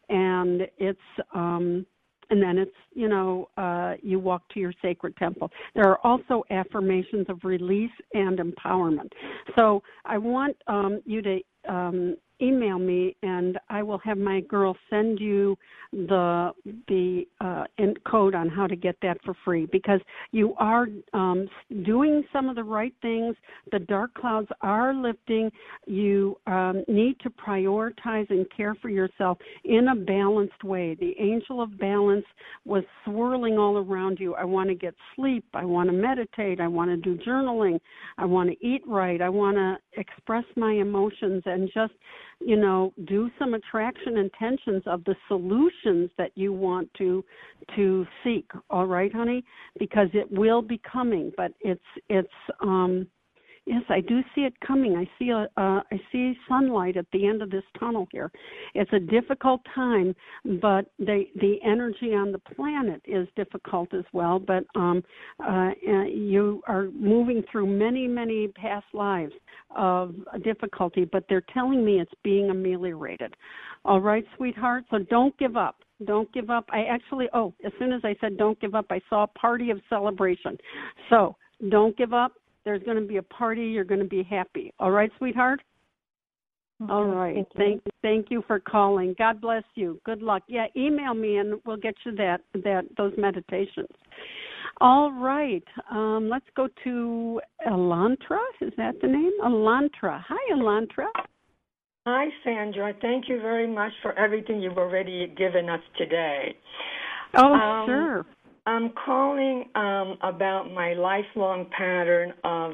and 0.09 0.61
it's 0.79 0.99
um, 1.35 1.85
and 2.29 2.41
then 2.41 2.57
it's 2.57 2.71
you 2.93 3.07
know 3.07 3.49
uh, 3.57 3.93
you 4.01 4.19
walk 4.19 4.43
to 4.53 4.59
your 4.59 4.73
sacred 4.81 5.15
temple. 5.17 5.51
There 5.75 5.85
are 5.85 5.99
also 6.05 6.43
affirmations 6.49 7.25
of 7.29 7.39
release 7.43 7.91
and 8.13 8.39
empowerment. 8.39 9.09
So 9.55 9.81
I 10.05 10.17
want 10.17 10.55
um, 10.67 11.01
you 11.05 11.21
to 11.21 11.39
um, 11.67 12.17
email 12.41 12.79
me 12.79 13.15
and 13.23 13.59
I 13.69 13.83
will 13.83 13.97
have 13.99 14.17
my 14.17 14.41
girl 14.41 14.75
send 14.89 15.19
you 15.19 15.57
the 15.91 16.51
the 16.87 17.25
uh, 17.41 17.63
code 18.05 18.35
on 18.35 18.47
how 18.49 18.67
to 18.67 18.75
get 18.75 18.95
that 19.01 19.17
for 19.23 19.35
free 19.43 19.67
because 19.71 19.99
you 20.31 20.53
are 20.57 20.87
um, 21.13 21.47
doing 21.83 22.23
some 22.31 22.49
of 22.49 22.55
the 22.55 22.63
right 22.63 22.93
things. 23.01 23.35
The 23.71 23.79
dark 23.79 24.13
clouds 24.13 24.47
are 24.61 24.93
lifting. 24.93 25.51
You 25.87 26.37
um, 26.47 26.83
need 26.87 27.19
to 27.21 27.29
prioritize 27.29 28.29
and 28.29 28.45
care 28.55 28.75
for 28.75 28.89
yourself 28.89 29.37
in 29.63 29.89
a 29.89 29.95
balanced 29.95 30.63
way. 30.63 30.95
The 30.99 31.15
angel 31.19 31.61
of 31.61 31.77
balance 31.79 32.25
was 32.65 32.83
swirling 33.05 33.57
all 33.57 33.77
around 33.77 34.19
you. 34.19 34.35
I 34.35 34.43
want 34.43 34.69
to 34.69 34.75
get 34.75 34.93
sleep. 35.15 35.45
I 35.53 35.65
want 35.65 35.89
to 35.89 35.93
meditate. 35.93 36.59
I 36.59 36.67
want 36.67 36.89
to 36.91 36.97
do 36.97 37.17
journaling. 37.23 37.79
I 38.17 38.25
want 38.25 38.49
to 38.49 38.65
eat 38.65 38.83
right. 38.87 39.21
I 39.21 39.29
want 39.29 39.57
to 39.57 39.77
express 39.99 40.45
my 40.55 40.73
emotions 40.73 41.43
and 41.45 41.69
just 41.73 41.93
you 42.39 42.55
know 42.55 42.93
do 43.05 43.29
some 43.37 43.53
attraction 43.53 44.17
intentions 44.17 44.83
of 44.85 45.03
the 45.03 45.15
solutions 45.27 46.09
that 46.17 46.31
you 46.35 46.53
want 46.53 46.89
to 46.97 47.23
to 47.75 48.05
seek. 48.23 48.49
All 48.69 48.85
right 48.85 49.13
honey? 49.13 49.43
Because 49.77 50.07
it 50.13 50.29
will 50.31 50.61
be 50.61 50.79
coming 50.91 51.31
but 51.35 51.51
it's 51.61 51.81
it's 52.09 52.27
um 52.61 53.07
Yes, 53.69 53.83
I 53.87 54.01
do 54.01 54.21
see 54.33 54.41
it 54.41 54.59
coming. 54.65 54.95
I 54.95 55.07
see 55.19 55.29
a 55.29 55.41
uh, 55.55 55.81
I 55.91 56.01
see 56.11 56.35
sunlight 56.47 56.97
at 56.97 57.05
the 57.13 57.27
end 57.27 57.43
of 57.43 57.51
this 57.51 57.61
tunnel 57.79 58.07
here. 58.11 58.31
It's 58.73 58.91
a 58.93 58.99
difficult 58.99 59.61
time, 59.75 60.15
but 60.59 60.87
the 60.97 61.25
the 61.39 61.59
energy 61.63 62.15
on 62.15 62.31
the 62.31 62.39
planet 62.39 62.99
is 63.05 63.27
difficult 63.35 63.93
as 63.93 64.05
well. 64.11 64.39
But 64.39 64.63
um, 64.73 65.03
uh, 65.47 65.69
you 66.11 66.63
are 66.67 66.85
moving 66.95 67.43
through 67.51 67.67
many 67.67 68.07
many 68.07 68.47
past 68.47 68.87
lives 68.91 69.33
of 69.77 70.15
difficulty, 70.43 71.05
but 71.05 71.25
they're 71.29 71.45
telling 71.53 71.85
me 71.85 71.99
it's 71.99 72.11
being 72.23 72.49
ameliorated. 72.49 73.35
All 73.85 74.01
right, 74.01 74.25
sweetheart. 74.35 74.85
So 74.89 74.97
don't 74.97 75.37
give 75.37 75.55
up. 75.55 75.75
Don't 76.05 76.31
give 76.33 76.49
up. 76.49 76.65
I 76.71 76.85
actually, 76.85 77.27
oh, 77.35 77.53
as 77.63 77.71
soon 77.77 77.93
as 77.93 78.01
I 78.03 78.15
said 78.19 78.35
don't 78.35 78.59
give 78.59 78.73
up, 78.73 78.87
I 78.89 78.99
saw 79.11 79.25
a 79.25 79.27
party 79.27 79.69
of 79.69 79.79
celebration. 79.89 80.57
So 81.11 81.35
don't 81.69 81.95
give 81.97 82.13
up 82.13 82.33
there's 82.65 82.83
going 82.83 82.99
to 82.99 83.07
be 83.07 83.17
a 83.17 83.23
party. 83.23 83.65
You're 83.65 83.83
going 83.83 84.01
to 84.01 84.07
be 84.07 84.23
happy. 84.23 84.73
All 84.79 84.91
right, 84.91 85.11
sweetheart? 85.17 85.61
Mm-hmm. 86.81 86.91
All 86.91 87.05
right. 87.05 87.35
Thank 87.35 87.47
you. 87.47 87.57
Thank, 87.57 87.81
thank 88.01 88.31
you 88.31 88.43
for 88.47 88.59
calling. 88.59 89.13
God 89.17 89.41
bless 89.41 89.63
you. 89.75 89.99
Good 90.05 90.21
luck. 90.21 90.43
Yeah, 90.47 90.67
email 90.77 91.13
me 91.13 91.37
and 91.37 91.59
we'll 91.65 91.77
get 91.77 91.95
you 92.05 92.15
that 92.15 92.41
that 92.53 92.83
those 92.95 93.13
meditations. 93.17 93.89
All 94.79 95.11
right. 95.11 95.63
Um, 95.91 96.29
let's 96.29 96.45
go 96.55 96.69
to 96.85 97.41
Elantra. 97.67 98.39
Is 98.61 98.71
that 98.77 98.95
the 99.01 99.07
name? 99.07 99.33
Elantra. 99.43 100.23
Hi, 100.25 100.55
Elantra. 100.55 101.07
Hi, 102.07 102.27
Sandra. 102.45 102.93
Thank 103.01 103.27
you 103.27 103.41
very 103.41 103.67
much 103.67 103.91
for 104.01 104.17
everything 104.17 104.61
you've 104.61 104.77
already 104.77 105.33
given 105.37 105.69
us 105.69 105.81
today. 105.97 106.55
Oh, 107.35 107.53
um, 107.53 107.87
sure. 107.87 108.25
I'm 108.69 108.91
calling 109.03 109.65
um, 109.73 110.15
about 110.21 110.71
my 110.71 110.93
lifelong 110.93 111.65
pattern 111.75 112.33
of 112.43 112.73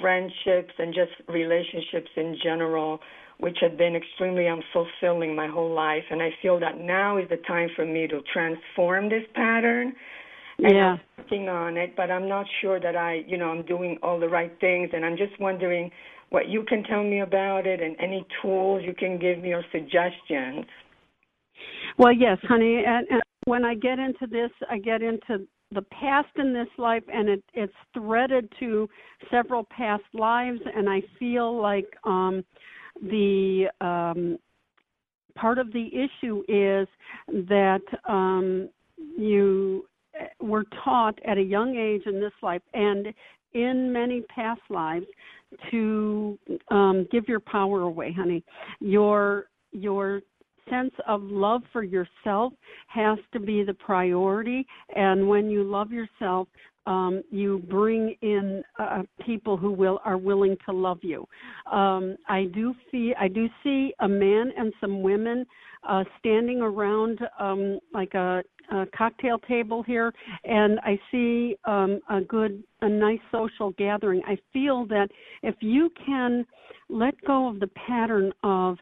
friendships 0.00 0.72
and 0.78 0.94
just 0.94 1.10
relationships 1.28 2.08
in 2.16 2.38
general, 2.42 3.00
which 3.38 3.58
have 3.60 3.76
been 3.76 3.94
extremely 3.94 4.44
unfulfilling 4.44 5.36
my 5.36 5.46
whole 5.46 5.74
life. 5.74 6.04
And 6.10 6.22
I 6.22 6.30
feel 6.40 6.58
that 6.60 6.80
now 6.80 7.18
is 7.18 7.28
the 7.28 7.36
time 7.46 7.68
for 7.76 7.84
me 7.84 8.06
to 8.06 8.22
transform 8.32 9.10
this 9.10 9.24
pattern. 9.34 9.92
And 10.56 10.74
yeah. 10.74 10.92
I'm 10.92 11.00
working 11.18 11.48
on 11.50 11.76
it, 11.76 11.94
but 11.98 12.10
I'm 12.10 12.30
not 12.30 12.46
sure 12.62 12.80
that 12.80 12.96
I, 12.96 13.22
you 13.26 13.36
know, 13.36 13.50
I'm 13.50 13.66
doing 13.66 13.98
all 14.02 14.18
the 14.18 14.30
right 14.30 14.56
things. 14.58 14.88
And 14.94 15.04
I'm 15.04 15.18
just 15.18 15.38
wondering 15.38 15.90
what 16.30 16.48
you 16.48 16.64
can 16.66 16.82
tell 16.82 17.04
me 17.04 17.20
about 17.20 17.66
it 17.66 17.82
and 17.82 17.94
any 18.00 18.26
tools 18.40 18.82
you 18.86 18.94
can 18.94 19.18
give 19.18 19.40
me 19.40 19.52
or 19.52 19.62
suggestions. 19.70 20.64
Well, 21.98 22.12
yes, 22.14 22.38
honey, 22.42 22.84
and, 22.86 23.06
and 23.10 23.22
when 23.46 23.64
I 23.64 23.74
get 23.74 23.98
into 23.98 24.26
this, 24.26 24.50
I 24.68 24.78
get 24.78 25.02
into 25.02 25.46
the 25.72 25.82
past 25.82 26.28
in 26.36 26.52
this 26.52 26.68
life 26.78 27.02
and 27.12 27.28
it 27.28 27.42
it's 27.54 27.72
threaded 27.92 28.52
to 28.60 28.88
several 29.30 29.64
past 29.64 30.04
lives 30.14 30.60
and 30.76 30.88
I 30.88 31.02
feel 31.18 31.60
like 31.60 31.86
um 32.04 32.44
the 33.02 33.66
um 33.80 34.38
part 35.34 35.58
of 35.58 35.72
the 35.72 35.88
issue 35.88 36.42
is 36.46 36.86
that 37.48 37.82
um 38.08 38.68
you 39.18 39.86
were 40.40 40.64
taught 40.84 41.18
at 41.26 41.36
a 41.36 41.42
young 41.42 41.76
age 41.76 42.02
in 42.06 42.20
this 42.20 42.32
life 42.42 42.62
and 42.72 43.08
in 43.52 43.92
many 43.92 44.20
past 44.22 44.62
lives 44.70 45.06
to 45.72 46.38
um 46.70 47.08
give 47.10 47.28
your 47.28 47.40
power 47.40 47.82
away 47.82 48.12
honey. 48.12 48.44
Your 48.78 49.46
your 49.72 50.20
sense 50.70 50.92
of 51.06 51.22
love 51.22 51.62
for 51.72 51.82
yourself 51.82 52.52
has 52.88 53.18
to 53.32 53.40
be 53.40 53.62
the 53.62 53.74
priority. 53.74 54.66
And 54.94 55.28
when 55.28 55.50
you 55.50 55.62
love 55.62 55.92
yourself, 55.92 56.48
um, 56.86 57.22
you 57.30 57.64
bring 57.68 58.14
in 58.22 58.62
uh, 58.78 59.02
people 59.24 59.56
who 59.56 59.72
will 59.72 60.00
are 60.04 60.16
willing 60.18 60.56
to 60.66 60.72
love 60.72 60.98
you. 61.02 61.26
Um, 61.70 62.16
I 62.28 62.44
do 62.54 62.74
see 62.90 63.12
I 63.18 63.28
do 63.28 63.48
see 63.62 63.92
a 64.00 64.08
man 64.08 64.52
and 64.56 64.72
some 64.80 65.02
women 65.02 65.44
uh, 65.88 66.04
standing 66.18 66.60
around 66.60 67.20
um, 67.38 67.78
like 67.92 68.14
a, 68.14 68.42
a 68.72 68.86
cocktail 68.96 69.38
table 69.40 69.82
here, 69.82 70.12
and 70.44 70.78
I 70.80 70.98
see 71.10 71.56
um, 71.64 72.00
a 72.10 72.20
good 72.20 72.62
a 72.82 72.88
nice 72.88 73.20
social 73.32 73.70
gathering. 73.78 74.22
I 74.26 74.36
feel 74.52 74.86
that 74.86 75.08
if 75.42 75.54
you 75.60 75.90
can 76.04 76.44
let 76.88 77.14
go 77.26 77.48
of 77.48 77.60
the 77.60 77.68
pattern 77.86 78.32
of 78.42 78.76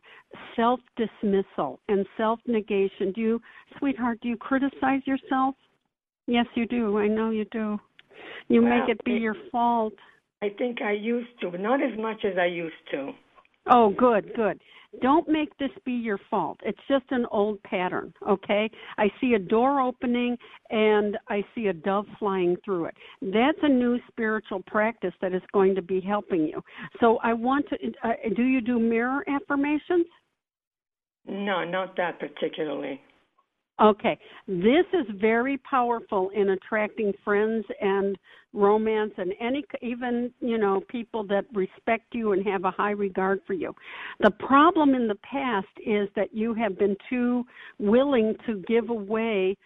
self 0.56 0.80
dismissal 0.96 1.80
and 1.88 2.06
self 2.16 2.40
negation. 2.46 3.12
Do 3.14 3.20
you, 3.20 3.40
sweetheart, 3.78 4.18
do 4.22 4.28
you 4.28 4.36
criticize 4.36 5.00
yourself? 5.06 5.54
Yes, 6.26 6.46
you 6.54 6.66
do. 6.66 6.98
I 6.98 7.08
know 7.08 7.30
you 7.30 7.44
do. 7.50 7.78
You 8.48 8.62
well, 8.62 8.78
make 8.80 8.88
it 8.88 9.02
be 9.04 9.16
it, 9.16 9.22
your 9.22 9.36
fault. 9.50 9.94
I 10.42 10.48
think 10.58 10.82
I 10.82 10.92
used 10.92 11.40
to, 11.40 11.50
but 11.50 11.60
not 11.60 11.82
as 11.82 11.98
much 11.98 12.24
as 12.24 12.36
I 12.38 12.46
used 12.46 12.74
to. 12.92 13.12
Oh, 13.66 13.90
good, 13.96 14.32
good. 14.34 14.60
Don't 15.00 15.28
make 15.28 15.56
this 15.58 15.70
be 15.84 15.92
your 15.92 16.18
fault. 16.30 16.58
It's 16.64 16.78
just 16.88 17.04
an 17.10 17.26
old 17.30 17.62
pattern, 17.62 18.12
okay? 18.28 18.70
I 18.98 19.10
see 19.20 19.34
a 19.34 19.38
door 19.38 19.80
opening 19.80 20.36
and 20.70 21.16
I 21.28 21.44
see 21.54 21.66
a 21.66 21.72
dove 21.72 22.06
flying 22.18 22.56
through 22.64 22.86
it. 22.86 22.94
That's 23.22 23.58
a 23.62 23.68
new 23.68 23.98
spiritual 24.08 24.62
practice 24.66 25.14
that 25.20 25.34
is 25.34 25.42
going 25.52 25.74
to 25.74 25.82
be 25.82 26.00
helping 26.00 26.46
you. 26.46 26.62
So 27.00 27.18
I 27.22 27.32
want 27.32 27.66
to 27.68 27.76
uh, 28.02 28.12
do 28.36 28.42
you 28.42 28.60
do 28.60 28.78
mirror 28.78 29.24
affirmations? 29.28 30.06
No, 31.26 31.64
not 31.64 31.96
that 31.96 32.20
particularly. 32.20 33.00
Okay, 33.80 34.16
this 34.46 34.84
is 34.92 35.06
very 35.20 35.58
powerful 35.58 36.30
in 36.34 36.50
attracting 36.50 37.12
friends 37.24 37.64
and 37.80 38.16
romance 38.52 39.10
and 39.18 39.32
any 39.40 39.64
even 39.82 40.32
you 40.40 40.58
know 40.58 40.80
people 40.88 41.24
that 41.24 41.44
respect 41.52 42.14
you 42.14 42.32
and 42.32 42.46
have 42.46 42.64
a 42.64 42.70
high 42.70 42.92
regard 42.92 43.40
for 43.48 43.52
you. 43.52 43.74
The 44.20 44.30
problem 44.30 44.94
in 44.94 45.08
the 45.08 45.16
past 45.16 45.66
is 45.84 46.08
that 46.14 46.32
you 46.32 46.54
have 46.54 46.78
been 46.78 46.96
too 47.10 47.44
willing 47.80 48.36
to 48.46 48.62
give 48.68 48.90
away 48.90 49.56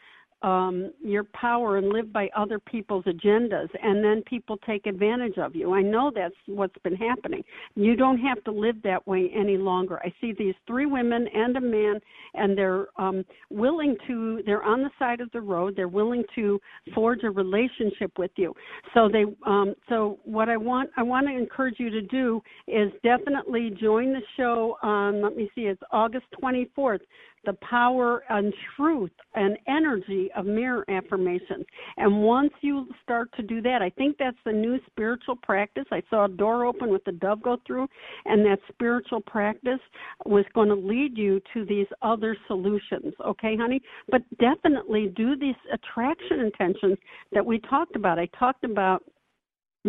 um, 0.42 0.92
your 1.02 1.24
power 1.24 1.78
and 1.78 1.88
live 1.88 2.12
by 2.12 2.28
other 2.36 2.58
people's 2.58 3.04
agendas, 3.04 3.68
and 3.82 4.04
then 4.04 4.22
people 4.26 4.56
take 4.66 4.86
advantage 4.86 5.36
of 5.36 5.56
you. 5.56 5.74
I 5.74 5.82
know 5.82 6.12
that's 6.14 6.34
what's 6.46 6.76
been 6.84 6.94
happening. 6.94 7.42
You 7.74 7.96
don't 7.96 8.18
have 8.18 8.42
to 8.44 8.52
live 8.52 8.76
that 8.84 9.04
way 9.06 9.30
any 9.34 9.56
longer. 9.56 9.98
I 10.04 10.12
see 10.20 10.34
these 10.38 10.54
three 10.66 10.86
women 10.86 11.26
and 11.34 11.56
a 11.56 11.60
man, 11.60 12.00
and 12.34 12.56
they're 12.56 12.86
um, 12.98 13.24
willing 13.50 13.96
to. 14.06 14.42
They're 14.46 14.62
on 14.62 14.82
the 14.82 14.90
side 14.98 15.20
of 15.20 15.30
the 15.32 15.40
road. 15.40 15.74
They're 15.74 15.88
willing 15.88 16.24
to 16.36 16.60
forge 16.94 17.24
a 17.24 17.30
relationship 17.30 18.12
with 18.18 18.30
you. 18.36 18.54
So 18.94 19.08
they. 19.08 19.24
Um, 19.44 19.74
so 19.88 20.18
what 20.24 20.48
I 20.48 20.56
want, 20.56 20.90
I 20.96 21.02
want 21.02 21.26
to 21.26 21.36
encourage 21.36 21.76
you 21.78 21.90
to 21.90 22.02
do 22.02 22.40
is 22.68 22.92
definitely 23.02 23.70
join 23.80 24.12
the 24.12 24.22
show 24.36 24.76
on. 24.82 25.20
Let 25.20 25.36
me 25.36 25.50
see. 25.54 25.62
It's 25.62 25.82
August 25.90 26.26
24th 26.40 27.00
the 27.48 27.54
power 27.66 28.24
and 28.28 28.52
truth 28.76 29.10
and 29.34 29.56
energy 29.66 30.28
of 30.36 30.44
mirror 30.44 30.84
affirmations. 30.90 31.64
And 31.96 32.22
once 32.22 32.52
you 32.60 32.86
start 33.02 33.30
to 33.36 33.42
do 33.42 33.62
that, 33.62 33.80
I 33.80 33.88
think 33.88 34.16
that's 34.18 34.36
the 34.44 34.52
new 34.52 34.78
spiritual 34.86 35.34
practice. 35.34 35.86
I 35.90 36.02
saw 36.10 36.26
a 36.26 36.28
door 36.28 36.66
open 36.66 36.90
with 36.90 37.02
the 37.04 37.12
dove 37.12 37.42
go 37.42 37.56
through, 37.66 37.88
and 38.26 38.44
that 38.44 38.58
spiritual 38.68 39.22
practice 39.22 39.80
was 40.26 40.44
going 40.54 40.68
to 40.68 40.74
lead 40.74 41.16
you 41.16 41.40
to 41.54 41.64
these 41.64 41.86
other 42.02 42.36
solutions. 42.48 43.14
Okay, 43.24 43.56
honey? 43.56 43.80
But 44.10 44.20
definitely 44.38 45.10
do 45.16 45.34
these 45.34 45.56
attraction 45.72 46.40
intentions 46.40 46.98
that 47.32 47.46
we 47.46 47.60
talked 47.60 47.96
about. 47.96 48.18
I 48.18 48.26
talked 48.38 48.64
about 48.64 49.02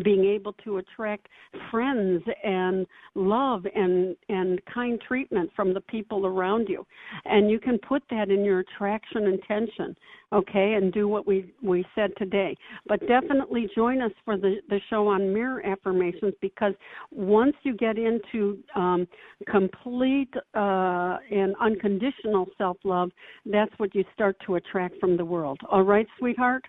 being 0.04 0.26
able 0.26 0.54
to 0.64 0.78
attract 0.78 1.28
friends 1.72 2.24
and 2.43 2.86
love 3.16 3.66
and 3.76 4.16
and 4.30 4.60
kind 4.66 5.00
treatment 5.08 5.50
from 5.56 5.74
the 5.74 5.82
people 5.82 6.26
around 6.26 6.68
you. 6.70 6.86
And 7.26 7.50
you 7.50 7.60
can 7.60 7.78
put 7.80 8.04
that 8.10 8.30
in 8.30 8.43
your 8.43 8.60
attraction 8.60 9.26
intention 9.26 9.95
okay 10.32 10.74
and 10.74 10.93
do 10.93 11.08
what 11.08 11.26
we 11.26 11.54
we 11.62 11.86
said 11.95 12.12
today. 12.18 12.56
But 12.88 13.00
definitely 13.08 13.70
join 13.76 14.02
us 14.02 14.12
for 14.26 14.38
the 14.38 14.58
the 14.70 14.80
show 14.89 15.08
on 15.08 15.34
mirror 15.34 15.66
affirmations 15.66 16.34
because 16.41 16.74
once 17.12 17.56
you 17.64 17.76
get 17.76 17.97
into 17.97 18.60
um 18.76 19.08
complete 19.47 20.34
uh 20.54 21.18
and 21.32 21.56
unconditional 21.60 22.47
self 22.58 22.78
love 22.84 23.12
that's 23.45 23.72
what 23.78 23.95
you 23.95 24.04
start 24.14 24.38
to 24.45 24.56
attract 24.56 25.00
from 25.00 25.18
the 25.18 25.26
world. 25.26 25.60
All 25.70 25.84
right 25.84 26.08
sweetheart 26.18 26.66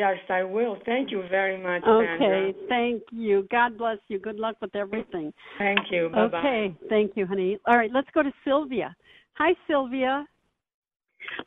Yes, 0.00 0.16
I 0.30 0.42
will. 0.44 0.78
Thank 0.86 1.10
you 1.10 1.24
very 1.28 1.62
much, 1.62 1.82
Okay, 1.86 2.16
Sandra. 2.18 2.52
thank 2.70 3.02
you. 3.12 3.46
God 3.50 3.76
bless 3.76 3.98
you. 4.08 4.18
Good 4.18 4.36
luck 4.36 4.56
with 4.62 4.74
everything. 4.74 5.30
Thank 5.58 5.90
you. 5.90 6.08
Bye-bye. 6.08 6.38
Okay, 6.38 6.74
thank 6.88 7.12
you, 7.16 7.26
honey. 7.26 7.58
All 7.66 7.76
right, 7.76 7.90
let's 7.92 8.08
go 8.14 8.22
to 8.22 8.32
Sylvia. 8.42 8.96
Hi, 9.34 9.52
Sylvia. 9.68 10.24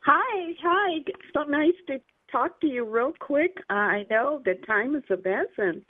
Hi, 0.05 0.53
hi. 0.61 0.99
So 1.33 1.49
nice 1.49 1.73
to 1.87 1.99
talk 2.31 2.61
to 2.61 2.67
you 2.67 2.85
real 2.85 3.13
quick. 3.19 3.57
Uh, 3.71 3.73
I 3.73 4.05
know 4.11 4.39
the 4.45 4.53
time 4.67 4.95
is 4.95 5.03
of 5.09 5.25
essence, 5.25 5.83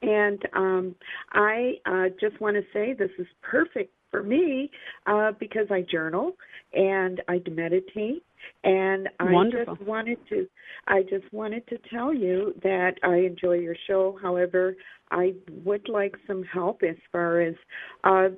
and 0.00 0.42
um, 0.54 0.94
I 1.32 1.74
uh, 1.84 2.06
just 2.18 2.40
want 2.40 2.56
to 2.56 2.62
say 2.72 2.94
this 2.94 3.10
is 3.18 3.26
perfect 3.42 3.92
for 4.10 4.22
me 4.22 4.70
uh, 5.06 5.32
because 5.38 5.66
I 5.70 5.82
journal 5.82 6.32
and 6.72 7.20
I 7.28 7.42
meditate 7.50 8.22
and 8.64 9.08
I 9.20 9.32
Wonderful. 9.32 9.76
just 9.76 9.86
wanted 9.86 10.18
to 10.30 10.46
I 10.88 11.02
just 11.02 11.32
wanted 11.32 11.66
to 11.68 11.78
tell 11.92 12.14
you 12.14 12.54
that 12.62 12.94
I 13.02 13.16
enjoy 13.16 13.54
your 13.54 13.76
show. 13.86 14.18
However, 14.22 14.76
I 15.10 15.34
would 15.64 15.88
like 15.88 16.16
some 16.26 16.42
help 16.42 16.82
as 16.82 16.96
far 17.12 17.40
as 17.40 17.54
uh, 18.02 18.28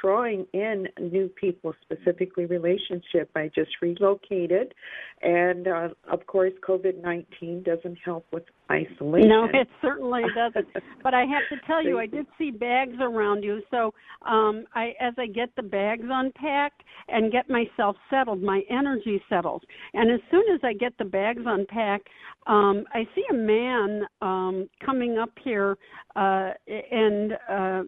drawing 0.00 0.46
in 0.52 0.86
new 1.00 1.28
people, 1.28 1.74
specifically 1.82 2.44
relationship. 2.44 3.30
I 3.34 3.50
just 3.54 3.70
relocated, 3.80 4.74
and 5.22 5.66
uh, 5.66 5.88
of 6.10 6.26
course, 6.26 6.52
COVID 6.66 7.02
nineteen 7.02 7.62
doesn't 7.62 7.98
help 8.04 8.26
with 8.30 8.42
isolation. 8.70 9.30
No, 9.30 9.44
it 9.44 9.68
certainly 9.80 10.22
doesn't. 10.34 10.68
but 11.02 11.14
I 11.14 11.20
have 11.20 11.48
to 11.50 11.66
tell 11.66 11.82
you, 11.82 11.98
I 11.98 12.06
did 12.06 12.26
see 12.36 12.50
bags 12.50 12.96
around 13.00 13.42
you. 13.42 13.62
So, 13.70 13.94
um, 14.26 14.66
I 14.74 14.92
as 15.00 15.14
I 15.16 15.26
get 15.26 15.48
the 15.56 15.62
bags 15.62 16.06
unpacked 16.06 16.82
and 17.08 17.32
get 17.32 17.48
myself 17.48 17.96
settled, 18.10 18.42
my 18.42 18.62
energy 18.68 19.22
And 19.94 20.10
as 20.10 20.20
soon 20.30 20.44
as 20.54 20.60
I 20.62 20.72
get 20.72 20.96
the 20.98 21.04
bags 21.04 21.42
unpacked, 21.44 22.08
um, 22.46 22.84
I 22.92 23.04
see 23.14 23.24
a 23.30 23.34
man 23.34 24.02
um, 24.22 24.68
coming 24.84 25.18
up 25.18 25.30
here, 25.42 25.76
uh, 26.16 26.50
and 26.66 27.32
uh, 27.50 27.82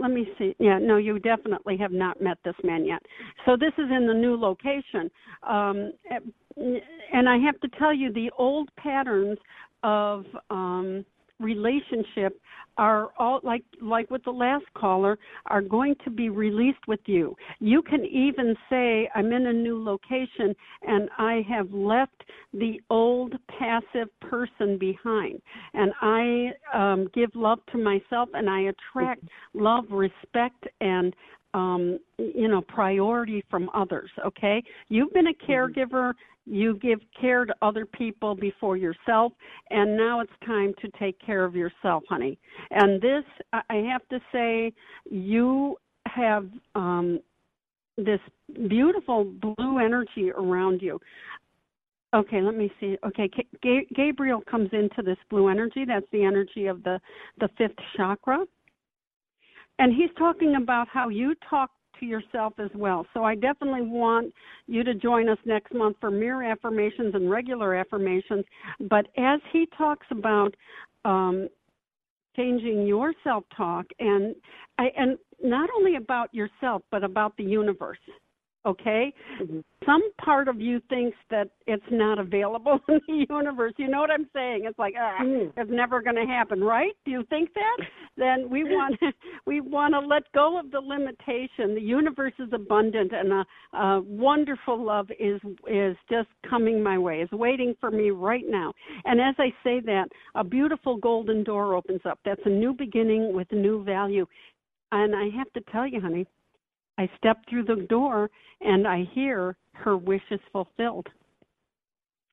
let 0.00 0.10
me 0.10 0.28
see. 0.38 0.54
Yeah, 0.58 0.78
no, 0.78 0.96
you 0.96 1.18
definitely 1.18 1.76
have 1.78 1.92
not 1.92 2.20
met 2.20 2.38
this 2.44 2.54
man 2.62 2.84
yet. 2.84 3.02
So 3.46 3.56
this 3.56 3.72
is 3.78 3.90
in 3.90 4.06
the 4.06 4.14
new 4.14 4.36
location. 4.36 5.10
Um, 5.42 5.92
and 6.56 7.28
I 7.28 7.38
have 7.38 7.58
to 7.60 7.68
tell 7.78 7.94
you, 7.94 8.12
the 8.12 8.30
old 8.38 8.68
patterns 8.76 9.38
of 9.82 10.24
um, 10.50 11.04
relationship 11.40 12.40
are 12.76 13.10
all 13.18 13.40
like 13.42 13.64
like 13.82 14.10
with 14.10 14.22
the 14.24 14.30
last 14.30 14.64
caller 14.74 15.18
are 15.46 15.60
going 15.60 15.94
to 16.04 16.10
be 16.10 16.28
released 16.28 16.86
with 16.86 17.00
you. 17.06 17.36
You 17.58 17.82
can 17.82 18.04
even 18.04 18.54
say 18.68 19.08
i'm 19.14 19.32
in 19.32 19.46
a 19.46 19.52
new 19.52 19.82
location 19.82 20.54
and 20.82 21.08
i 21.18 21.44
have 21.48 21.72
left 21.72 22.22
the 22.52 22.80
old 22.90 23.34
passive 23.58 24.08
person 24.20 24.78
behind. 24.78 25.40
And 25.74 25.92
i 26.00 26.50
um 26.72 27.08
give 27.14 27.30
love 27.34 27.58
to 27.72 27.78
myself 27.78 28.28
and 28.34 28.48
i 28.48 28.72
attract 28.72 29.24
love 29.54 29.84
respect 29.90 30.66
and 30.80 31.14
um 31.54 31.98
you 32.18 32.48
know 32.48 32.60
priority 32.60 33.44
from 33.50 33.68
others 33.74 34.10
okay? 34.24 34.62
You've 34.88 35.12
been 35.12 35.28
a 35.28 35.34
caregiver. 35.34 36.12
You 36.46 36.76
give 36.76 37.00
care 37.20 37.44
to 37.44 37.54
other 37.62 37.86
people 37.86 38.34
before 38.34 38.76
yourself 38.76 39.32
and 39.70 39.96
now 39.96 40.20
it's 40.20 40.32
time 40.44 40.74
to 40.80 40.88
take 40.98 41.18
care 41.24 41.44
of 41.44 41.54
yourself 41.54 42.02
honey. 42.08 42.38
And 42.70 43.00
this 43.00 43.24
i 43.52 43.76
have 43.76 44.06
to 44.08 44.20
say 44.32 44.72
you 45.10 45.76
have 46.06 46.48
um 46.74 47.20
this 47.96 48.20
beautiful 48.68 49.24
blue 49.24 49.78
energy 49.78 50.30
around 50.30 50.80
you. 50.80 50.98
Okay 52.14 52.40
let 52.40 52.56
me 52.56 52.72
see. 52.80 52.96
Okay 53.06 53.28
G- 53.62 53.86
gabriel 53.94 54.42
comes 54.50 54.70
into 54.72 55.02
this 55.02 55.18
blue 55.28 55.48
energy. 55.48 55.84
That's 55.84 56.06
the 56.12 56.24
energy 56.24 56.66
of 56.66 56.82
the 56.82 57.00
the 57.38 57.48
fifth 57.58 57.78
chakra 57.96 58.44
and 59.80 59.94
he's 59.94 60.10
talking 60.18 60.56
about 60.56 60.88
how 60.88 61.08
you 61.08 61.34
talk 61.48 61.70
to 61.98 62.06
yourself 62.06 62.52
as 62.58 62.70
well. 62.74 63.06
So 63.14 63.24
I 63.24 63.34
definitely 63.34 63.82
want 63.82 64.32
you 64.66 64.84
to 64.84 64.94
join 64.94 65.28
us 65.28 65.38
next 65.44 65.74
month 65.74 65.96
for 66.00 66.10
mirror 66.10 66.44
affirmations 66.44 67.14
and 67.14 67.30
regular 67.30 67.74
affirmations. 67.74 68.44
But 68.88 69.06
as 69.16 69.40
he 69.52 69.66
talks 69.76 70.06
about 70.10 70.54
um, 71.04 71.48
changing 72.36 72.86
your 72.86 73.12
self 73.24 73.44
talk 73.56 73.86
and 73.98 74.34
and 74.78 75.18
not 75.42 75.68
only 75.76 75.96
about 75.96 76.32
yourself 76.32 76.82
but 76.90 77.02
about 77.02 77.36
the 77.36 77.42
universe 77.42 77.98
okay? 78.66 79.12
Mm-hmm. 79.40 79.60
some 79.86 80.02
part 80.22 80.48
of 80.48 80.60
you 80.60 80.80
thinks 80.88 81.16
that 81.30 81.48
it's 81.66 81.82
not 81.90 82.18
available 82.18 82.78
in 82.88 83.00
the 83.06 83.26
universe. 83.28 83.72
You 83.78 83.88
know 83.88 84.00
what 84.00 84.10
i'm 84.10 84.28
saying? 84.34 84.62
It's 84.64 84.78
like 84.78 84.94
ah, 84.98 85.22
mm. 85.22 85.52
it's 85.56 85.70
never 85.70 86.02
going 86.02 86.16
to 86.16 86.26
happen 86.26 86.62
right? 86.62 86.92
Do 87.04 87.10
you 87.10 87.24
think 87.30 87.50
that? 87.54 87.86
Then 88.16 88.50
we 88.50 88.64
want 88.64 88.98
we 89.46 89.60
want 89.60 89.94
to 89.94 90.00
let 90.00 90.30
go 90.32 90.58
of 90.58 90.70
the 90.70 90.80
limitation. 90.80 91.74
The 91.74 91.80
universe 91.80 92.34
is 92.38 92.48
abundant 92.52 93.12
and 93.12 93.32
a, 93.32 93.76
a 93.76 94.00
wonderful 94.02 94.84
love 94.84 95.08
is 95.18 95.40
is 95.66 95.96
just 96.10 96.28
coming 96.48 96.82
my 96.82 96.98
way 96.98 97.20
is 97.20 97.30
waiting 97.32 97.74
for 97.80 97.90
me 97.90 98.10
right 98.10 98.44
now. 98.46 98.72
And 99.04 99.20
as 99.20 99.34
i 99.38 99.50
say 99.64 99.80
that 99.86 100.08
a 100.34 100.44
beautiful 100.44 100.96
golden 100.96 101.44
door 101.44 101.74
opens 101.74 102.02
up. 102.04 102.18
That's 102.24 102.42
a 102.44 102.50
new 102.50 102.74
beginning 102.74 103.32
with 103.34 103.50
new 103.52 103.82
value. 103.84 104.26
And 104.92 105.14
i 105.14 105.28
have 105.36 105.50
to 105.54 105.60
tell 105.72 105.86
you 105.86 106.00
honey 106.00 106.26
I 106.98 107.08
step 107.16 107.38
through 107.48 107.64
the 107.64 107.86
door 107.88 108.30
and 108.60 108.86
I 108.86 109.04
hear 109.12 109.56
her 109.72 109.96
wish 109.96 110.22
is 110.30 110.40
fulfilled. 110.52 111.06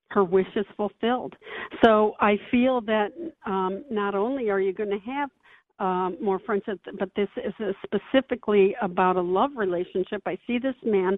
Her 0.10 0.24
wish 0.24 0.47
is 0.55 0.66
fulfilled. 0.76 1.36
So 1.84 2.14
I 2.20 2.38
feel 2.49 2.82
that 2.82 3.10
um, 3.45 3.84
not 3.89 4.16
only 4.16 4.49
are 4.49 4.60
you 4.60 4.74
going 4.74 4.89
to 4.89 4.99
have 4.99 5.30
um, 5.80 6.18
more 6.22 6.39
friendship, 6.39 6.80
but 6.97 7.10
this 7.16 7.28
is 7.38 7.53
specifically 7.86 8.76
about 8.82 9.16
a 9.16 9.22
love 9.22 9.51
relationship. 9.55 10.22
I 10.26 10.38
see 10.47 10.58
this 10.58 10.76
man 10.84 11.18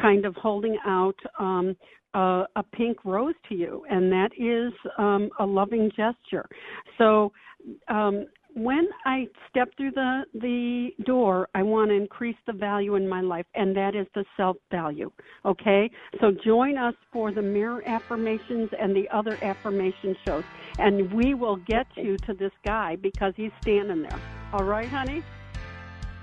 kind 0.00 0.24
of 0.24 0.34
holding 0.36 0.78
out 0.86 1.16
um, 1.38 1.76
a, 2.14 2.44
a 2.56 2.62
pink 2.72 3.04
rose 3.04 3.34
to 3.48 3.54
you, 3.54 3.84
and 3.90 4.10
that 4.10 4.30
is 4.38 4.72
um, 4.96 5.28
a 5.40 5.44
loving 5.44 5.90
gesture. 5.94 6.48
So 6.96 7.32
um, 7.88 8.26
when 8.54 8.88
I 9.04 9.26
step 9.48 9.68
through 9.76 9.92
the 9.92 10.24
the 10.34 10.90
door, 11.04 11.48
I 11.54 11.62
want 11.62 11.90
to 11.90 11.94
increase 11.94 12.36
the 12.46 12.52
value 12.52 12.96
in 12.96 13.08
my 13.08 13.20
life, 13.20 13.46
and 13.54 13.76
that 13.76 13.94
is 13.94 14.06
the 14.14 14.24
self 14.36 14.56
value. 14.70 15.10
Okay, 15.44 15.90
so 16.20 16.32
join 16.44 16.76
us 16.76 16.94
for 17.12 17.32
the 17.32 17.42
mirror 17.42 17.82
affirmations 17.86 18.70
and 18.78 18.94
the 18.94 19.08
other 19.10 19.38
affirmation 19.42 20.16
shows, 20.26 20.44
and 20.78 21.12
we 21.12 21.34
will 21.34 21.56
get 21.56 21.86
you 21.96 22.16
to 22.26 22.34
this 22.34 22.52
guy 22.64 22.96
because 22.96 23.32
he's 23.36 23.52
standing 23.62 24.02
there. 24.02 24.20
All 24.52 24.64
right, 24.64 24.88
honey. 24.88 25.22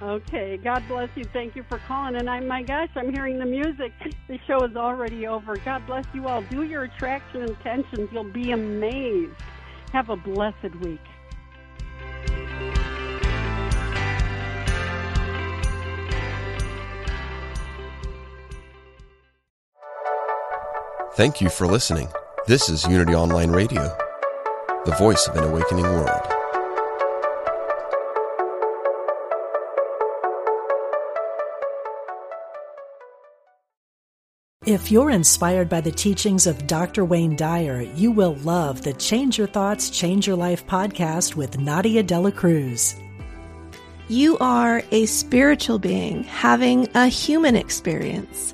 Okay, 0.02 0.58
God 0.58 0.84
bless 0.90 1.10
you. 1.16 1.24
Thank 1.32 1.56
you 1.56 1.64
for 1.70 1.80
calling. 1.88 2.16
And 2.18 2.30
I'm 2.30 2.48
my 2.48 2.64
gosh, 2.64 2.90
I'm 2.96 3.14
hearing 3.14 3.40
the 3.40 3.46
music. 3.46 3.92
The 4.28 4.40
show 4.48 4.64
is 4.64 4.76
already 4.76 5.28
over. 5.28 5.56
God 5.58 5.86
bless 5.86 6.06
you 6.14 6.28
all. 6.28 6.42
Do 6.50 6.64
your 6.64 6.84
attraction 6.84 7.44
intentions. 7.44 8.10
You'll 8.12 8.24
be 8.24 8.52
amazed. 8.52 9.34
Have 9.94 10.10
a 10.10 10.16
blessed 10.16 10.76
week. 10.82 11.00
Thank 21.16 21.40
you 21.40 21.48
for 21.48 21.66
listening. 21.66 22.10
This 22.46 22.68
is 22.68 22.86
Unity 22.86 23.16
Online 23.16 23.50
Radio, 23.50 23.84
the 24.84 24.94
voice 25.00 25.30
of 25.30 25.38
an 25.38 25.46
awakening 25.46 25.86
world. 25.86 26.10
If 34.66 34.92
you're 34.92 35.10
inspired 35.10 35.70
by 35.70 35.80
the 35.80 35.94
teachings 35.94 36.48
of 36.48 36.68
Dr. 36.68 37.06
Wayne 37.06 37.38
Dyer, 37.38 37.84
you 37.96 38.12
will 38.12 38.36
love 38.44 38.82
the 38.82 38.92
Change 38.92 39.38
Your 39.38 39.48
Thoughts, 39.48 39.90
Change 39.90 40.28
Your 40.28 40.36
Life 40.36 40.68
podcast 40.68 41.36
with 41.36 41.58
Nadia 41.58 42.04
Dela 42.04 42.34
Cruz. 42.34 42.94
You 44.10 44.38
are 44.40 44.84
a 44.92 45.06
spiritual 45.06 45.80
being 45.80 46.26
having 46.26 46.90
a 46.94 47.08
human 47.08 47.56
experience. 47.56 48.54